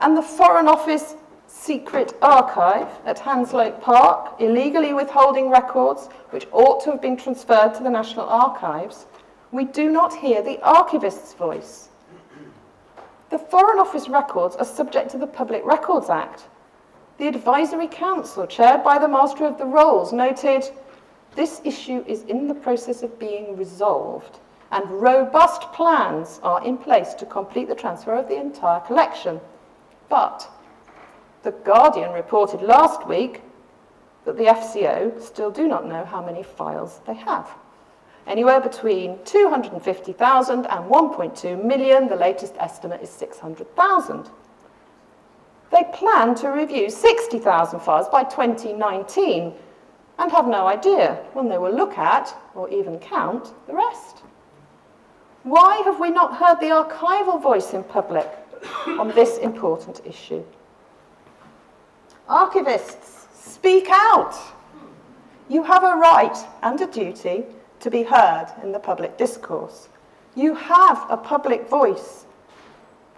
and 0.00 0.14
the 0.14 0.22
Foreign 0.22 0.68
Office 0.68 1.14
secret 1.46 2.12
archive 2.20 2.86
at 3.06 3.18
Hanslope 3.18 3.80
Park, 3.80 4.38
illegally 4.38 4.92
withholding 4.92 5.48
records 5.48 6.08
which 6.30 6.46
ought 6.52 6.84
to 6.84 6.90
have 6.90 7.00
been 7.00 7.16
transferred 7.16 7.72
to 7.74 7.82
the 7.82 7.88
National 7.88 8.26
Archives, 8.26 9.06
we 9.52 9.64
do 9.64 9.90
not 9.90 10.14
hear 10.14 10.42
the 10.42 10.60
archivist's 10.62 11.32
voice. 11.32 11.88
The 13.30 13.38
Foreign 13.38 13.78
Office 13.78 14.08
records 14.08 14.54
are 14.56 14.66
subject 14.66 15.10
to 15.12 15.18
the 15.18 15.26
Public 15.26 15.64
Records 15.64 16.10
Act. 16.10 16.44
The 17.18 17.28
Advisory 17.28 17.88
Council, 17.88 18.46
chaired 18.46 18.84
by 18.84 18.98
the 18.98 19.08
Master 19.08 19.46
of 19.46 19.56
the 19.56 19.64
Rolls, 19.64 20.12
noted 20.12 20.70
this 21.34 21.60
issue 21.64 22.04
is 22.06 22.22
in 22.24 22.46
the 22.46 22.54
process 22.54 23.02
of 23.02 23.18
being 23.18 23.56
resolved 23.56 24.38
and 24.70 24.90
robust 24.90 25.62
plans 25.72 26.40
are 26.42 26.62
in 26.64 26.76
place 26.76 27.14
to 27.14 27.26
complete 27.26 27.68
the 27.68 27.74
transfer 27.74 28.14
of 28.14 28.28
the 28.28 28.36
entire 28.36 28.80
collection. 28.80 29.40
But 30.08 30.50
the 31.42 31.52
Guardian 31.52 32.12
reported 32.12 32.60
last 32.60 33.06
week 33.06 33.42
that 34.24 34.36
the 34.36 34.44
FCO 34.44 35.22
still 35.22 35.50
do 35.50 35.68
not 35.68 35.86
know 35.86 36.04
how 36.04 36.24
many 36.24 36.42
files 36.42 37.00
they 37.06 37.14
have 37.14 37.48
anywhere 38.26 38.60
between 38.60 39.18
250,000 39.24 40.66
and 40.66 40.90
1.2 40.90 41.64
million. 41.64 42.08
The 42.08 42.16
latest 42.16 42.54
estimate 42.58 43.02
is 43.02 43.10
600,000. 43.10 44.30
They 45.70 45.84
plan 45.92 46.34
to 46.36 46.48
review 46.48 46.90
60,000 46.90 47.80
files 47.80 48.08
by 48.08 48.24
2019 48.24 49.52
and 50.18 50.32
have 50.32 50.46
no 50.46 50.66
idea 50.66 51.18
when 51.32 51.48
they 51.48 51.58
will 51.58 51.74
look 51.74 51.98
at 51.98 52.34
or 52.54 52.68
even 52.70 52.98
count 52.98 53.52
the 53.66 53.74
rest. 53.74 54.22
Why 55.42 55.76
have 55.84 56.00
we 56.00 56.10
not 56.10 56.34
heard 56.36 56.58
the 56.60 56.74
archival 56.74 57.40
voice 57.40 57.72
in 57.72 57.84
public 57.84 58.28
on 58.86 59.08
this 59.08 59.38
important 59.38 60.00
issue? 60.04 60.44
Archivists, 62.28 63.26
speak 63.32 63.86
out. 63.88 64.34
You 65.48 65.62
have 65.62 65.84
a 65.84 65.96
right 65.96 66.36
and 66.62 66.80
a 66.80 66.86
duty 66.86 67.44
to 67.78 67.90
be 67.90 68.02
heard 68.02 68.48
in 68.62 68.72
the 68.72 68.80
public 68.80 69.16
discourse. 69.16 69.88
You 70.34 70.54
have 70.54 71.06
a 71.08 71.16
public 71.16 71.68
voice. 71.68 72.25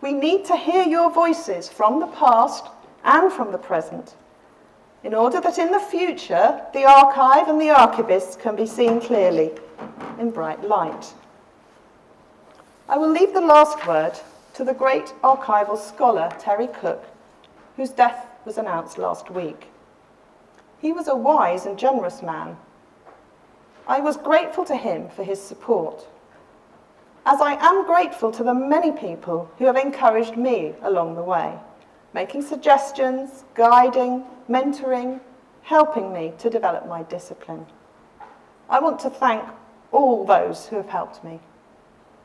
We 0.01 0.12
need 0.12 0.44
to 0.46 0.57
hear 0.57 0.84
your 0.84 1.11
voices 1.11 1.68
from 1.68 2.01
the 2.01 2.07
past 2.07 2.66
and 3.05 3.32
from 3.32 3.53
the 3.53 3.59
present 3.59 4.14
in 5.05 5.14
order 5.14 5.40
that 5.40 5.59
in 5.59 5.70
the 5.70 5.80
future 5.80 6.61
the 6.72 6.84
archive 6.84 7.49
and 7.49 7.61
the 7.61 7.66
archivists 7.66 8.38
can 8.38 8.57
be 8.57 8.66
seen 8.66 9.01
clearly 9.01 9.53
in 10.18 10.30
bright 10.30 10.62
light. 10.62 11.14
I 12.88 12.96
will 12.99 13.11
leave 13.11 13.32
the 13.32 13.40
last 13.40 13.86
word 13.86 14.18
to 14.55 14.64
the 14.64 14.74
great 14.74 15.14
archival 15.22 15.78
scholar 15.78 16.30
Terry 16.38 16.66
Cook, 16.66 17.05
whose 17.76 17.90
death 17.90 18.26
was 18.44 18.59
announced 18.59 18.99
last 18.99 19.30
week. 19.30 19.66
He 20.80 20.92
was 20.92 21.09
a 21.09 21.16
wise 21.16 21.66
and 21.66 21.78
generous 21.78 22.22
man. 22.22 22.57
I 23.86 24.01
was 24.01 24.16
grateful 24.16 24.64
to 24.66 24.76
him 24.76 25.09
for 25.09 25.22
his 25.22 25.42
support, 25.42 26.07
as 27.29 27.43
I 27.43 27.57
am 27.61 27.85
grateful 27.85 28.33
to 28.33 28.43
the 28.43 28.55
many 28.55 28.91
people 28.91 29.51
who 29.59 29.66
have 29.66 29.76
encouraged 29.76 30.39
me 30.39 30.72
along 30.81 31.14
the 31.14 31.22
way, 31.22 31.59
making 32.14 32.41
suggestions, 32.41 33.45
guiding, 33.53 34.24
mentoring, 34.49 35.20
helping 35.61 36.11
me 36.11 36.33
to 36.39 36.49
develop 36.49 36.89
my 36.89 37.03
discipline. 37.03 37.66
I 38.70 38.81
want 38.81 38.99
to 39.01 39.11
thank 39.11 39.45
all 39.93 40.24
those 40.24 40.66
who 40.68 40.76
have 40.76 40.89
helped 40.89 41.22
me 41.22 41.39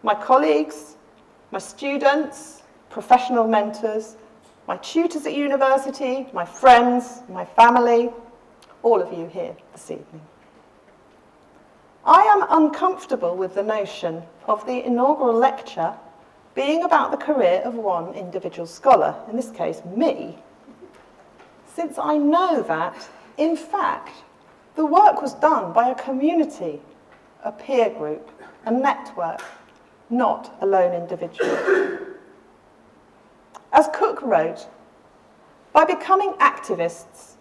my 0.04 0.16
colleagues, 0.16 0.95
my 1.51 1.60
students, 1.60 2.64
professional 2.89 3.45
mentors, 3.45 4.16
my 4.70 4.78
tutors 4.78 5.26
at 5.26 5.34
university, 5.34 6.28
my 6.34 6.45
friends, 6.45 7.24
my 7.28 7.43
family, 7.43 8.10
all 8.84 9.01
of 9.01 9.12
you 9.18 9.28
here 9.28 9.56
this 9.74 9.91
evening. 9.91 10.22
I 12.06 12.22
am 12.24 12.45
uncomfortable 12.49 13.36
with 13.36 13.56
the 13.56 13.64
notion 13.64 14.24
of 14.45 14.66
the 14.66 14.86
inaugural 14.86 15.34
lecture 15.34 15.93
being 16.54 16.84
about 16.84 17.12
the 17.12 17.18
career 17.18 17.62
of 17.64 17.76
one 17.76 18.14
individual 18.14 18.68
scholar, 18.68 19.16
in 19.30 19.38
this 19.38 19.49
case, 19.49 19.82
me, 19.86 20.38
since 21.74 21.97
I 21.97 22.18
know 22.18 22.62
that, 22.64 23.10
in 23.38 23.56
fact, 23.56 24.24
the 24.76 24.86
work 24.86 25.22
was 25.22 25.34
done 25.34 25.72
by 25.72 25.89
a 25.89 25.95
community, 25.95 26.82
a 27.43 27.51
peer 27.51 27.89
group, 27.89 28.30
a 28.66 28.72
network, 28.72 29.41
not 30.10 30.56
a 30.62 30.66
lone 30.66 30.93
individual. 30.93 31.58
As 33.72 33.88
Cook 33.93 34.22
wrote, 34.22 34.68
by 35.72 35.86
becoming 35.86 36.34
activists, 36.34 37.32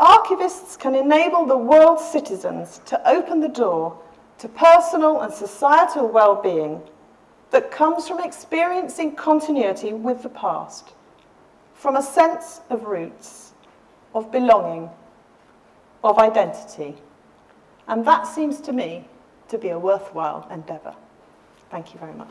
archivists 0.00 0.78
can 0.78 0.94
enable 0.94 1.44
the 1.44 1.56
world's 1.56 2.04
citizens 2.04 2.80
to 2.86 3.08
open 3.08 3.40
the 3.40 3.48
door 3.48 4.00
to 4.38 4.48
personal 4.48 5.20
and 5.20 5.32
societal 5.32 6.08
well-being 6.08 6.80
that 7.50 7.70
comes 7.70 8.08
from 8.08 8.18
experiencing 8.18 9.14
continuity 9.14 9.92
with 9.92 10.22
the 10.22 10.28
past, 10.30 10.92
from 11.74 11.96
a 11.96 12.02
sense 12.02 12.62
of 12.70 12.84
roots, 12.84 13.52
of 14.14 14.32
belonging, 14.32 14.88
of 16.02 16.18
identity. 16.18 16.96
And 17.86 18.06
that 18.06 18.26
seems 18.26 18.60
to 18.62 18.72
me 18.72 19.06
to 19.48 19.58
be 19.58 19.68
a 19.68 19.78
worthwhile 19.78 20.48
endeavour. 20.50 20.94
Thank 21.70 21.92
you 21.92 22.00
very 22.00 22.14
much. 22.14 22.28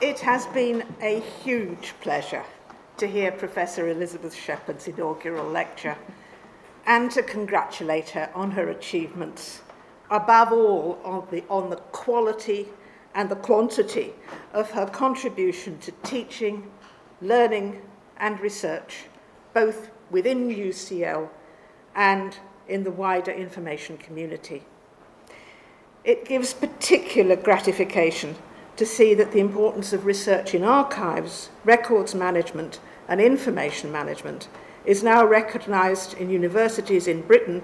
It 0.00 0.20
has 0.34 0.46
been 0.46 0.84
a 1.00 1.20
huge 1.44 1.94
pleasure 2.00 2.42
to 2.96 3.06
hear 3.06 3.30
Professor 3.30 3.88
Elizabeth 3.88 4.34
Shepherd's 4.34 4.88
inaugural 4.88 5.46
lecture 5.46 5.96
and 6.86 7.08
to 7.12 7.22
congratulate 7.22 8.10
her 8.10 8.28
on 8.34 8.50
her 8.50 8.70
achievements 8.70 9.62
above 10.10 10.50
all 10.50 10.98
on 11.04 11.24
the, 11.30 11.44
on 11.48 11.70
the 11.70 11.76
quality 11.76 12.66
and 13.14 13.28
the 13.28 13.36
quantity 13.36 14.12
of 14.52 14.68
her 14.72 14.86
contribution 14.86 15.78
to 15.78 15.92
teaching, 16.02 16.68
learning 17.22 17.80
and 18.16 18.40
research, 18.40 19.04
both 19.52 19.92
within 20.10 20.48
UCL 20.48 21.28
and 21.94 22.36
in 22.66 22.82
the 22.82 22.90
wider 22.90 23.30
information 23.30 23.96
community. 23.98 24.64
It 26.02 26.24
gives 26.24 26.52
particular 26.54 27.36
gratification 27.36 28.34
to 28.76 28.86
see 28.86 29.14
that 29.14 29.32
the 29.32 29.40
importance 29.40 29.92
of 29.92 30.04
research 30.04 30.54
in 30.54 30.64
archives, 30.64 31.50
records 31.64 32.14
management, 32.14 32.80
and 33.08 33.20
information 33.20 33.92
management 33.92 34.48
is 34.84 35.02
now 35.02 35.24
recognised 35.24 36.14
in 36.14 36.30
universities 36.30 37.06
in 37.06 37.22
Britain. 37.22 37.62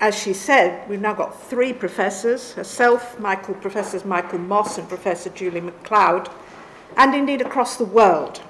As 0.00 0.14
she 0.18 0.32
said, 0.32 0.88
we've 0.88 1.00
now 1.00 1.14
got 1.14 1.40
three 1.42 1.72
professors 1.72 2.52
herself, 2.52 3.18
Michael, 3.18 3.54
Professors 3.54 4.04
Michael 4.04 4.38
Moss 4.38 4.78
and 4.78 4.88
Professor 4.88 5.30
Julie 5.30 5.60
MacLeod, 5.60 6.28
and 6.96 7.14
indeed 7.14 7.40
across 7.40 7.76
the 7.76 7.84
world. 7.84 8.40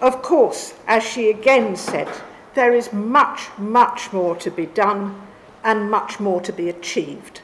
Of 0.00 0.22
course, 0.22 0.74
as 0.86 1.02
she 1.02 1.30
again 1.30 1.74
said, 1.76 2.08
there 2.54 2.74
is 2.74 2.92
much, 2.92 3.48
much 3.58 4.12
more 4.12 4.36
to 4.36 4.50
be 4.50 4.66
done 4.66 5.20
and 5.64 5.90
much 5.90 6.20
more 6.20 6.40
to 6.42 6.52
be 6.52 6.68
achieved. 6.68 7.40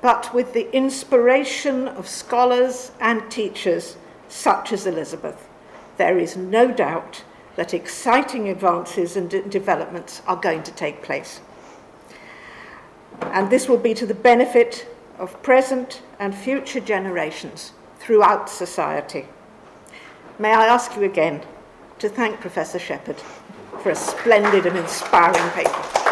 But 0.00 0.32
with 0.32 0.52
the 0.52 0.72
inspiration 0.74 1.88
of 1.88 2.06
scholars 2.06 2.92
and 3.00 3.30
teachers 3.30 3.96
such 4.28 4.72
as 4.72 4.86
Elizabeth, 4.86 5.48
there 5.96 6.18
is 6.18 6.36
no 6.36 6.70
doubt 6.70 7.24
that 7.56 7.74
exciting 7.74 8.48
advances 8.48 9.16
and 9.16 9.28
de- 9.28 9.42
developments 9.42 10.22
are 10.26 10.36
going 10.36 10.62
to 10.62 10.72
take 10.72 11.02
place 11.02 11.40
and 13.22 13.50
this 13.50 13.68
will 13.68 13.78
be 13.78 13.94
to 13.94 14.06
the 14.06 14.14
benefit 14.14 14.86
of 15.18 15.42
present 15.42 16.02
and 16.18 16.34
future 16.34 16.80
generations 16.80 17.72
throughout 17.98 18.48
society. 18.48 19.26
May 20.38 20.52
I 20.52 20.66
ask 20.66 20.94
you 20.96 21.02
again 21.02 21.42
to 21.98 22.08
thank 22.08 22.40
Professor 22.40 22.78
Shepherd 22.78 23.16
for 23.82 23.90
a 23.90 23.94
splendid 23.94 24.66
and 24.66 24.76
inspiring 24.76 25.50
paper. 25.50 26.07